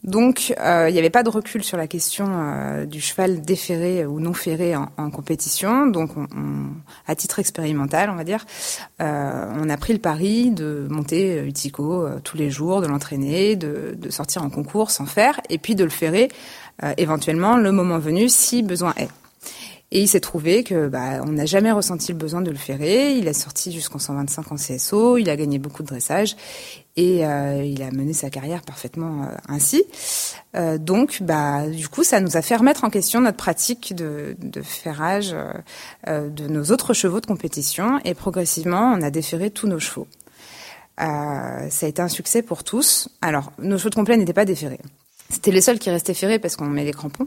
Donc, 0.04 0.52
euh, 0.58 0.88
il 0.88 0.92
n'y 0.92 0.98
avait 0.98 1.10
pas 1.10 1.22
de 1.22 1.28
recul 1.28 1.62
sur 1.62 1.76
la 1.76 1.86
question 1.86 2.26
euh, 2.28 2.86
du 2.86 3.00
cheval 3.00 3.40
déféré 3.40 4.04
ou 4.04 4.18
non 4.18 4.32
ferré 4.32 4.74
en, 4.74 5.10
compétition. 5.10 5.86
Donc, 5.86 6.16
on, 6.16 6.26
on, 6.36 6.70
à 7.06 7.14
titre 7.14 7.38
expérimental, 7.38 8.10
on 8.10 8.16
va 8.16 8.24
dire, 8.24 8.44
euh, 9.00 9.52
on 9.56 9.68
a 9.68 9.76
pris 9.76 9.92
le 9.92 10.00
pari 10.00 10.50
de 10.50 10.88
monter 10.90 11.44
Utico 11.46 12.08
tous 12.24 12.36
les 12.36 12.50
jours, 12.50 12.80
de 12.80 12.88
l'entraîner, 12.88 13.54
de, 13.54 13.94
de, 13.96 14.10
sortir 14.10 14.42
en 14.42 14.50
concours 14.50 14.90
sans 14.90 15.06
faire, 15.06 15.40
et 15.50 15.58
puis 15.58 15.76
de 15.76 15.84
le 15.84 15.90
ferrer 15.90 16.28
éventuellement 16.96 17.56
le 17.56 17.70
moment 17.70 17.98
venu 17.98 18.28
si 18.28 18.62
besoin 18.62 18.92
est. 18.96 19.08
Et 19.94 20.00
il 20.00 20.08
s'est 20.08 20.20
trouvé 20.20 20.64
que 20.64 20.88
bah, 20.88 21.20
on 21.22 21.32
n'a 21.32 21.44
jamais 21.44 21.70
ressenti 21.70 22.12
le 22.12 22.18
besoin 22.18 22.40
de 22.40 22.50
le 22.50 22.56
ferrer. 22.56 23.12
Il 23.12 23.28
a 23.28 23.34
sorti 23.34 23.70
jusqu'en 23.70 23.98
125 23.98 24.50
en 24.50 24.56
CSO, 24.56 25.18
il 25.18 25.28
a 25.28 25.36
gagné 25.36 25.58
beaucoup 25.58 25.82
de 25.82 25.88
dressage 25.88 26.34
et 26.96 27.26
euh, 27.26 27.62
il 27.62 27.82
a 27.82 27.90
mené 27.90 28.14
sa 28.14 28.30
carrière 28.30 28.62
parfaitement 28.62 29.24
euh, 29.24 29.36
ainsi. 29.48 29.84
Euh, 30.56 30.78
donc, 30.78 31.22
bah, 31.22 31.68
du 31.68 31.88
coup, 31.88 32.04
ça 32.04 32.20
nous 32.20 32.38
a 32.38 32.42
fait 32.42 32.56
remettre 32.56 32.84
en 32.84 32.90
question 32.90 33.20
notre 33.20 33.36
pratique 33.36 33.94
de, 33.94 34.34
de 34.38 34.62
ferrage 34.62 35.36
euh, 36.08 36.30
de 36.30 36.48
nos 36.48 36.64
autres 36.72 36.94
chevaux 36.94 37.20
de 37.20 37.26
compétition 37.26 38.00
et 38.04 38.14
progressivement, 38.14 38.94
on 38.96 39.02
a 39.02 39.10
déferré 39.10 39.50
tous 39.50 39.66
nos 39.66 39.78
chevaux. 39.78 40.08
Euh, 41.00 41.68
ça 41.70 41.86
a 41.86 41.88
été 41.88 42.00
un 42.00 42.08
succès 42.08 42.42
pour 42.42 42.64
tous. 42.64 43.08
Alors, 43.20 43.52
nos 43.58 43.76
chevaux 43.76 43.90
de 43.90 43.94
complet 43.94 44.16
n'étaient 44.16 44.32
pas 44.32 44.44
déferrés. 44.44 44.80
C'était 45.30 45.50
les 45.50 45.62
seuls 45.62 45.78
qui 45.78 45.90
restaient 45.90 46.14
ferrés 46.14 46.38
parce 46.38 46.56
qu'on 46.56 46.66
met 46.66 46.84
les 46.84 46.92
crampons. 46.92 47.26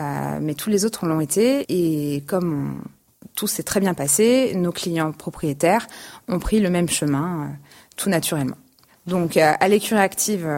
Euh, 0.00 0.38
mais 0.40 0.54
tous 0.54 0.70
les 0.70 0.84
autres 0.84 1.06
l'ont 1.06 1.20
été. 1.20 1.64
Et 1.68 2.22
comme 2.22 2.82
tout 3.34 3.46
s'est 3.46 3.62
très 3.62 3.80
bien 3.80 3.94
passé, 3.94 4.54
nos 4.54 4.72
clients 4.72 5.12
propriétaires 5.12 5.86
ont 6.28 6.38
pris 6.38 6.60
le 6.60 6.70
même 6.70 6.88
chemin, 6.88 7.42
euh, 7.42 7.54
tout 7.96 8.10
naturellement. 8.10 8.56
Donc 9.06 9.36
euh, 9.36 9.52
à 9.58 9.68
l'écurie 9.68 10.00
active, 10.00 10.48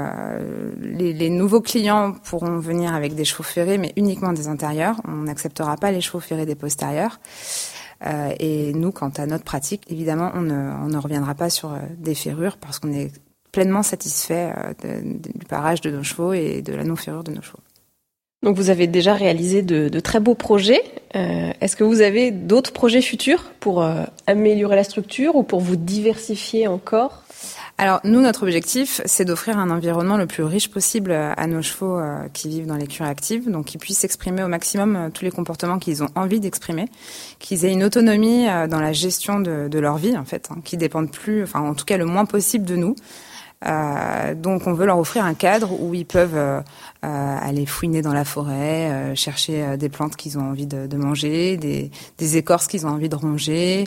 les, 0.81 1.31
nouveaux 1.31 1.61
clients 1.61 2.12
pourront 2.12 2.59
venir 2.59 2.94
avec 2.94 3.14
des 3.14 3.24
chevaux 3.24 3.42
ferrés, 3.42 3.79
mais 3.79 3.92
uniquement 3.96 4.33
des 4.33 4.48
intérieurs. 4.48 5.01
On 5.07 5.24
n'acceptera 5.24 5.77
pas 5.77 5.92
les 5.92 6.01
chevaux 6.01 6.20
ferrés 6.20 6.46
des 6.46 6.55
postérieurs. 6.55 7.20
Et 8.38 8.72
nous, 8.74 8.92
quant 8.92 9.11
à 9.16 9.27
notre 9.27 9.42
pratique, 9.42 9.83
évidemment, 9.90 10.31
on 10.35 10.42
ne, 10.42 10.98
reviendra 10.98 11.35
pas 11.35 11.51
sur 11.51 11.77
des 11.98 12.14
ferrures 12.14 12.57
parce 12.57 12.79
qu'on 12.79 12.92
est 12.92 13.11
pleinement 13.51 13.83
satisfait 13.83 14.53
du 14.81 15.44
parage 15.46 15.81
de 15.81 15.90
nos 15.90 16.05
chevaux 16.05 16.33
et 16.33 16.62
de 16.62 16.72
la 16.74 16.85
non-ferrure 16.85 17.24
de 17.24 17.33
nos 17.33 17.42
chevaux. 17.42 17.59
Donc 18.42 18.57
vous 18.57 18.70
avez 18.70 18.87
déjà 18.87 19.14
réalisé 19.14 19.62
de, 19.62 19.88
de 19.88 20.01
très 20.01 20.20
beaux 20.20 20.35
projets. 20.35 20.83
Euh, 21.16 21.53
Est-ce 21.61 21.77
que 21.77 21.85
vous 21.85 22.01
avez 22.01 22.31
d'autres 22.31 22.72
projets 22.72 23.03
futurs 23.03 23.51
pour 23.59 23.83
euh, 23.83 24.05
améliorer 24.27 24.77
la 24.77 24.85
structure 24.85 25.35
ou 25.37 25.42
pour 25.42 25.61
vous 25.61 25.77
diversifier 25.77 26.68
encore? 26.68 27.24
Alors 27.81 28.01
nous, 28.03 28.20
notre 28.20 28.42
objectif, 28.42 29.01
c'est 29.05 29.24
d'offrir 29.24 29.57
un 29.57 29.70
environnement 29.70 30.16
le 30.16 30.27
plus 30.27 30.42
riche 30.42 30.68
possible 30.68 31.12
à 31.12 31.46
nos 31.46 31.62
chevaux 31.62 31.96
euh, 31.96 32.27
qui 32.33 32.48
vivent 32.48 32.66
dans 32.66 32.77
les 32.77 32.88
cures 32.88 33.07
actives, 33.07 33.48
donc 33.48 33.66
qu'ils 33.66 33.79
puissent 33.79 34.03
exprimer 34.03 34.42
au 34.42 34.48
maximum 34.48 34.96
euh, 34.96 35.11
tous 35.11 35.24
les 35.24 35.31
comportements 35.31 35.79
qu'ils 35.79 36.03
ont 36.03 36.09
envie 36.16 36.40
d'exprimer, 36.40 36.87
qu'ils 37.38 37.64
aient 37.64 37.72
une 37.72 37.85
autonomie 37.85 38.48
euh, 38.48 38.66
dans 38.66 38.81
la 38.81 38.92
gestion 38.92 39.38
de, 39.38 39.68
de, 39.68 39.79
leur 39.79 39.96
vie 39.96 40.16
en 40.16 40.24
fait, 40.24 40.48
hein, 40.51 40.57
qui 40.64 40.77
dépendent 40.77 41.12
plus, 41.12 41.44
enfin 41.44 41.61
en 41.61 41.74
tout 41.74 41.85
cas 41.85 41.96
le 41.96 42.05
moins 42.05 42.24
possible 42.24 42.64
de 42.64 42.74
nous. 42.74 42.96
Euh, 43.66 44.34
donc 44.34 44.68
on 44.68 44.72
veut 44.72 44.86
leur 44.86 44.98
offrir 44.98 45.24
un 45.24 45.34
cadre 45.34 45.72
où 45.80 45.92
ils 45.92 46.06
peuvent 46.06 46.36
euh, 46.36 46.60
euh 47.04 47.38
aller 47.40 47.66
fouiner 47.66 48.02
dans 48.02 48.12
la 48.12 48.24
forêt, 48.24 48.90
euh, 48.90 49.14
chercher 49.16 49.64
euh, 49.64 49.76
des 49.76 49.88
plantes 49.88 50.14
qu'ils 50.14 50.38
ont 50.38 50.50
envie 50.50 50.66
de, 50.66 50.86
de 50.86 50.96
manger, 50.96 51.56
des, 51.56 51.90
des 52.18 52.36
écorces 52.36 52.68
qu'ils 52.68 52.86
ont 52.86 52.90
envie 52.90 53.08
de 53.08 53.16
ronger, 53.16 53.86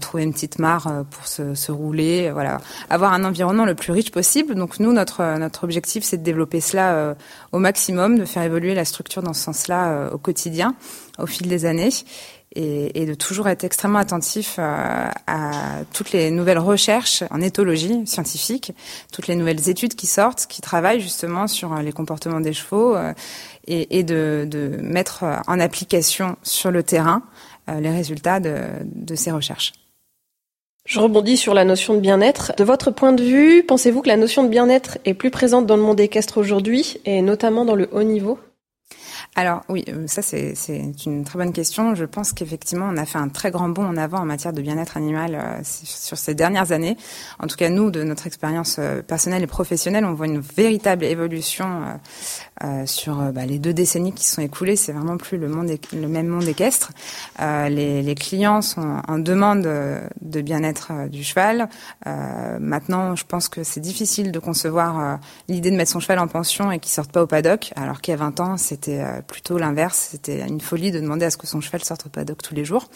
trouver 0.00 0.22
une 0.22 0.32
petite 0.32 0.58
mare 0.58 1.04
pour 1.10 1.26
se, 1.26 1.54
se, 1.54 1.72
rouler, 1.72 2.30
voilà, 2.30 2.60
avoir 2.88 3.12
un 3.12 3.24
environnement 3.24 3.64
le 3.64 3.74
plus 3.74 3.92
riche 3.92 4.12
possible. 4.12 4.54
Donc 4.54 4.78
nous 4.78 4.92
notre 4.92 5.38
notre 5.38 5.64
objectif 5.64 6.04
c'est 6.04 6.18
de 6.18 6.22
développer 6.22 6.60
cela 6.60 7.16
au 7.52 7.58
maximum, 7.58 8.18
de 8.18 8.24
faire 8.24 8.42
évoluer 8.42 8.74
la 8.74 8.84
structure 8.84 9.22
dans 9.22 9.32
ce 9.32 9.42
sens-là 9.42 10.10
au 10.12 10.18
quotidien, 10.18 10.74
au 11.18 11.26
fil 11.26 11.48
des 11.48 11.64
années 11.64 11.90
et, 12.56 13.00
et, 13.00 13.06
de 13.06 13.14
toujours 13.14 13.48
être 13.48 13.64
extrêmement 13.64 13.98
attentif 13.98 14.56
euh, 14.58 15.08
à 15.26 15.80
toutes 15.92 16.12
les 16.12 16.30
nouvelles 16.30 16.58
recherches 16.58 17.22
en 17.30 17.40
éthologie 17.40 18.06
scientifique, 18.06 18.72
toutes 19.12 19.28
les 19.28 19.36
nouvelles 19.36 19.68
études 19.68 19.94
qui 19.94 20.06
sortent, 20.06 20.46
qui 20.48 20.60
travaillent 20.60 21.00
justement 21.00 21.46
sur 21.46 21.74
les 21.76 21.92
comportements 21.92 22.40
des 22.40 22.52
chevaux 22.52 22.96
euh, 22.96 23.12
et, 23.66 23.98
et 23.98 24.02
de, 24.02 24.46
de, 24.50 24.78
mettre 24.82 25.24
en 25.46 25.60
application 25.60 26.36
sur 26.42 26.70
le 26.70 26.82
terrain 26.82 27.22
euh, 27.68 27.78
les 27.80 27.90
résultats 27.90 28.40
de, 28.40 28.56
de 28.84 29.14
ces 29.14 29.30
recherches. 29.30 29.72
Je 30.86 30.98
rebondis 30.98 31.36
sur 31.36 31.54
la 31.54 31.64
notion 31.64 31.94
de 31.94 32.00
bien-être. 32.00 32.52
De 32.56 32.64
votre 32.64 32.90
point 32.90 33.12
de 33.12 33.22
vue, 33.22 33.62
pensez-vous 33.62 34.02
que 34.02 34.08
la 34.08 34.16
notion 34.16 34.42
de 34.42 34.48
bien-être 34.48 34.98
est 35.04 35.14
plus 35.14 35.30
présente 35.30 35.66
dans 35.66 35.76
le 35.76 35.82
monde 35.82 36.00
équestre 36.00 36.38
aujourd'hui 36.38 36.98
et 37.04 37.22
notamment 37.22 37.64
dans 37.64 37.76
le 37.76 37.88
haut 37.92 38.02
niveau? 38.02 38.38
Alors 39.36 39.62
oui, 39.68 39.84
euh, 39.88 40.06
ça 40.08 40.22
c'est 40.22 40.54
une 41.06 41.24
très 41.24 41.38
bonne 41.38 41.52
question. 41.52 41.94
Je 41.94 42.04
pense 42.04 42.32
qu'effectivement 42.32 42.88
on 42.90 42.96
a 42.96 43.06
fait 43.06 43.18
un 43.18 43.28
très 43.28 43.52
grand 43.52 43.68
bond 43.68 43.86
en 43.86 43.96
avant 43.96 44.18
en 44.18 44.24
matière 44.24 44.52
de 44.52 44.60
bien-être 44.60 44.96
animal 44.96 45.34
euh, 45.34 45.60
sur 45.62 46.18
ces 46.18 46.34
dernières 46.34 46.72
années. 46.72 46.96
En 47.38 47.46
tout 47.46 47.56
cas 47.56 47.68
nous, 47.68 47.92
de 47.92 48.02
notre 48.02 48.26
expérience 48.26 48.76
euh, 48.80 49.02
personnelle 49.02 49.44
et 49.44 49.46
professionnelle, 49.46 50.04
on 50.04 50.14
voit 50.14 50.26
une 50.26 50.40
véritable 50.40 51.04
évolution 51.04 51.82
sur 52.84 53.16
bah, 53.32 53.46
les 53.46 53.58
deux 53.58 53.72
décennies 53.72 54.12
qui 54.12 54.26
sont 54.26 54.42
écoulées. 54.42 54.76
C'est 54.76 54.92
vraiment 54.92 55.16
plus 55.16 55.38
le, 55.38 55.48
monde, 55.48 55.70
le 55.94 56.08
même 56.08 56.26
monde 56.26 56.46
équestre. 56.46 56.92
Les, 57.38 58.02
les, 58.02 58.14
clients 58.14 58.60
sont 58.60 59.00
en 59.08 59.18
demande 59.18 59.62
de 59.62 60.40
bien-être 60.42 61.08
du 61.08 61.24
cheval. 61.24 61.68
maintenant, 62.04 63.16
je 63.16 63.24
pense 63.24 63.48
que 63.48 63.64
c'est 63.64 63.80
difficile 63.80 64.30
de 64.30 64.38
concevoir 64.38 65.18
l'idée 65.48 65.70
de 65.70 65.76
mettre 65.76 65.92
son 65.92 66.00
cheval 66.00 66.18
en 66.18 66.28
pension 66.28 66.70
et 66.70 66.78
qu'il 66.78 66.92
sorte 66.92 67.12
pas 67.12 67.22
au 67.22 67.26
paddock, 67.26 67.72
alors 67.76 68.02
qu'il 68.02 68.12
y 68.12 68.14
a 68.14 68.18
20 68.18 68.40
ans 68.40 68.56
c'était 68.58 69.02
plutôt 69.22 69.58
l'inverse. 69.58 70.08
C'était 70.12 70.46
une 70.46 70.60
folie 70.60 70.90
de 70.90 71.00
demander 71.00 71.26
à 71.26 71.30
ce 71.30 71.36
que 71.36 71.46
son 71.46 71.60
cheval 71.60 71.84
sorte 71.84 72.06
au 72.06 72.08
paddock 72.08 72.42
tous 72.42 72.54
les 72.54 72.64
jours. 72.64 72.88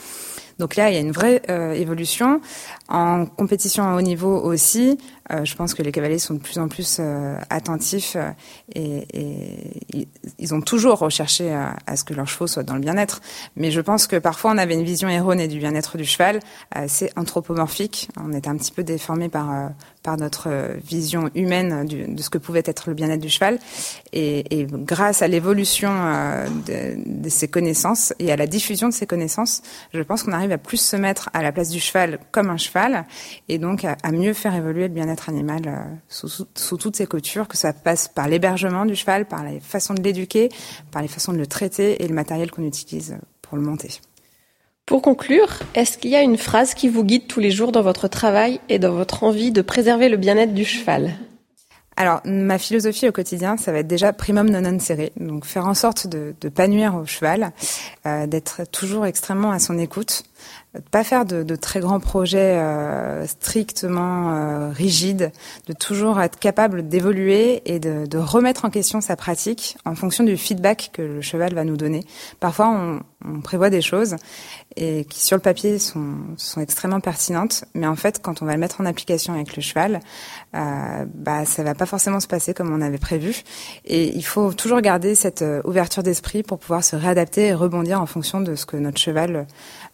Donc 0.59 0.77
là, 0.77 0.89
il 0.91 0.95
y 0.95 0.97
a 0.97 1.01
une 1.01 1.13
vraie 1.13 1.43
euh, 1.51 1.73
évolution. 1.73 2.41
En 2.89 3.27
compétition 3.27 3.85
à 3.85 3.97
haut 3.97 4.01
niveau 4.03 4.41
aussi, 4.41 4.99
euh, 5.33 5.45
je 5.45 5.57
pense 5.57 5.75
que 5.75 5.83
les 5.83 5.91
cavaliers 5.91 6.19
sont 6.19 6.35
de 6.35 6.39
plus 6.39 6.59
en 6.59 6.69
plus 6.69 6.99
euh, 7.01 7.37
attentifs 7.51 8.17
et, 8.75 9.07
et, 9.13 10.09
ils 10.39 10.55
ont 10.55 10.61
toujours 10.61 10.99
recherché 10.99 11.53
à, 11.53 11.77
à, 11.87 11.97
ce 11.97 12.05
que 12.05 12.15
leurs 12.15 12.29
chevaux 12.29 12.47
soient 12.47 12.63
dans 12.63 12.75
le 12.75 12.81
bien-être. 12.81 13.21
Mais 13.57 13.71
je 13.71 13.81
pense 13.81 14.07
que 14.07 14.17
parfois 14.17 14.53
on 14.53 14.59
avait 14.59 14.75
une 14.75 14.85
vision 14.85 15.09
erronée 15.09 15.49
du 15.49 15.59
bien-être 15.59 15.97
du 15.97 16.05
cheval, 16.05 16.41
assez 16.71 17.11
anthropomorphique. 17.17 18.09
On 18.23 18.33
était 18.33 18.49
un 18.49 18.57
petit 18.57 18.73
peu 18.73 18.85
déformé 18.85 19.29
par 19.29 19.71
par 20.05 20.17
notre 20.17 20.77
vision 20.85 21.31
humaine 21.35 21.85
du, 21.87 22.05
de 22.07 22.23
ce 22.23 22.31
que 22.31 22.39
pouvait 22.39 22.63
être 22.65 22.89
le 22.89 22.95
bien-être 22.95 23.21
du 23.21 23.31
cheval. 23.31 23.59
Et, 24.13 24.61
et 24.61 24.67
grâce 24.71 25.23
à 25.23 25.29
l'évolution 25.29 25.91
de, 26.67 26.97
de 27.05 27.29
ces 27.29 27.49
connaissances 27.49 28.15
et 28.21 28.31
à 28.31 28.37
la 28.37 28.47
diffusion 28.47 28.89
de 28.89 28.95
ces 28.95 29.07
connaissances, 29.07 29.63
je 29.93 30.03
pense 30.03 30.23
qu'on 30.23 30.33
arrive 30.33 30.53
à 30.53 30.59
plus 30.59 30.77
se 30.77 30.95
mettre 30.97 31.31
à 31.33 31.43
la 31.43 31.51
place 31.51 31.71
du 31.71 31.81
cheval 31.81 32.19
comme 32.31 32.51
un 32.51 32.57
cheval 32.57 33.07
et 33.49 33.59
donc 33.59 33.85
à, 33.85 33.97
à 34.03 34.13
mieux 34.13 34.35
faire 34.35 34.55
évoluer 34.55 34.89
le 34.89 34.95
bien-être 34.95 35.29
animal 35.29 35.63
euh, 35.67 35.95
sous, 36.09 36.29
sous, 36.29 36.47
sous, 36.55 36.77
toutes 36.77 36.97
ses 36.97 37.07
coutures, 37.07 37.49
que 37.49 37.57
ça 37.57 37.73
passe 37.73 38.09
par 38.09 38.29
l'hébergement 38.29 38.85
du 38.87 38.95
cheval, 38.95 39.27
par 39.27 39.45
les 39.45 39.61
façons 39.61 39.95
de 39.95 40.03
l'éduquer, 40.03 40.51
par 40.91 41.03
les 41.03 41.09
façons 41.09 41.33
de 41.33 41.39
le 41.39 41.47
traiter 41.47 42.03
et 42.03 42.09
le 42.09 42.15
matériel 42.15 42.51
qu'on 42.51 42.65
utilise 42.65 43.17
pour 43.43 43.57
le 43.57 43.63
monter. 43.63 44.01
Pour 44.87 45.01
conclure, 45.01 45.49
est-ce 45.75 45.97
qu'il 45.97 46.11
y 46.11 46.17
a 46.17 46.21
une 46.21 46.37
phrase 46.37 46.75
qui 46.75 46.91
vous 46.91 47.05
guide 47.05 47.27
tous 47.27 47.41
les 47.41 47.51
jours 47.51 47.73
dans 47.73 47.81
votre 47.81 48.07
travail 48.07 48.61
et 48.69 48.79
dans 48.79 48.93
votre 48.93 49.25
envie 49.25 49.51
de 49.51 49.63
préserver 49.63 50.11
le 50.11 50.19
bien-être 50.19 50.53
du 50.53 50.67
cheval? 50.67 51.15
Alors, 51.97 52.21
ma 52.27 52.59
philosophie 52.59 53.09
au 53.09 53.13
quotidien, 53.13 53.57
ça 53.57 53.73
va 53.73 53.79
être 53.79 53.87
déjà 53.87 54.13
primum 54.13 54.51
non 54.51 54.65
inséré, 54.67 55.13
donc 55.17 55.47
faire 55.47 55.67
en 55.67 55.75
sorte 55.75 56.07
de 56.07 56.35
ne 56.43 56.49
pas 56.51 56.69
nuire 56.69 56.97
au 56.97 57.07
cheval, 57.07 57.53
euh, 58.05 58.27
d'être 58.27 58.71
toujours 58.71 59.07
extrêmement 59.07 59.53
à 59.53 59.59
son 59.59 59.79
écoute, 59.79 60.25
de 60.75 60.81
pas 60.81 61.05
faire 61.05 61.25
de, 61.25 61.43
de 61.43 61.57
très 61.57 61.81
grands 61.81 62.01
projets 62.01 62.59
euh, 62.59 63.27
strictement 63.27 64.33
euh, 64.33 64.71
rigides, 64.71 65.33
de 65.67 65.73
toujours 65.73 66.21
être 66.21 66.39
capable 66.39 66.89
d'évoluer 66.89 67.63
et 67.67 67.79
de, 67.79 68.07
de, 68.07 68.19
remettre 68.19 68.65
en 68.65 68.71
question 68.71 69.01
sa 69.01 69.17
pratique 69.17 69.77
en 69.85 69.95
fonction 69.95 70.25
du 70.25 70.37
feedback 70.37 70.91
que 70.93 71.03
le 71.03 71.21
cheval 71.21 71.55
va 71.55 71.65
nous 71.65 71.77
donner. 71.77 72.05
Parfois, 72.41 72.69
on, 72.69 73.01
on 73.25 73.41
prévoit 73.41 73.71
des 73.71 73.81
choses 73.81 74.17
et 74.77 75.05
qui 75.05 75.21
sur 75.21 75.37
le 75.37 75.43
papier 75.43 75.79
sont, 75.79 76.15
sont 76.37 76.61
extrêmement 76.61 77.01
pertinentes, 77.01 77.65
mais 77.75 77.87
en 77.87 77.97
fait, 77.97 78.21
quand 78.21 78.43
on 78.43 78.45
va 78.45 78.55
le 78.55 78.59
mettre 78.59 78.81
en 78.81 78.87
application 78.87 79.33
avec 79.35 79.57
le 79.57 79.63
cheval, 79.63 80.01
euh, 80.55 81.05
bah, 81.15 81.45
ça 81.45 81.63
va 81.63 81.75
pas 81.75 81.87
forcément 81.87 82.21
se 82.21 82.27
passer 82.27 82.55
comme 82.55 82.73
on 82.73 82.81
avait 82.81 82.99
prévu. 82.99 83.43
Et 83.85 84.15
il 84.15 84.25
faut 84.25 84.53
toujours 84.53 84.81
garder 84.81 85.15
cette 85.15 85.43
euh, 85.43 85.63
ouverture 85.65 86.03
d'esprit 86.03 86.43
pour 86.43 86.59
pouvoir 86.59 86.83
se 86.83 86.97
réadapter 86.97 87.47
et 87.47 87.55
rebondir 87.55 88.01
en 88.01 88.07
fonction 88.07 88.41
de 88.41 88.57
ce 88.57 88.67
que 88.67 88.77
notre 88.77 88.99
cheval 88.99 89.47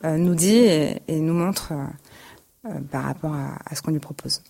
euh, 0.05 0.17
nous 0.17 0.35
dit 0.35 0.40
et, 0.49 1.03
et 1.09 1.21
nous 1.21 1.35
montre 1.35 1.73
euh, 1.73 2.69
euh 2.69 2.81
par 2.91 3.05
rapport 3.05 3.35
à, 3.35 3.57
à 3.67 3.75
ce 3.75 3.83
qu'on 3.83 3.91
lui 3.91 4.01
propose. 4.01 4.43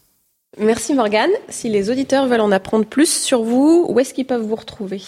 Merci 0.59 0.95
Morgane. 0.95 1.31
Si 1.49 1.69
les 1.69 1.91
auditeurs 1.91 2.27
veulent 2.27 2.41
en 2.41 2.53
apprendre 2.53 2.85
plus 2.85 3.11
sur 3.11 3.43
vous, 3.43 3.87
où 3.89 4.01
est-ce 4.01 4.15
qu'ils 4.15 4.27
peuvent 4.27 4.43
vous 4.43 4.57
retrouver? 4.57 5.03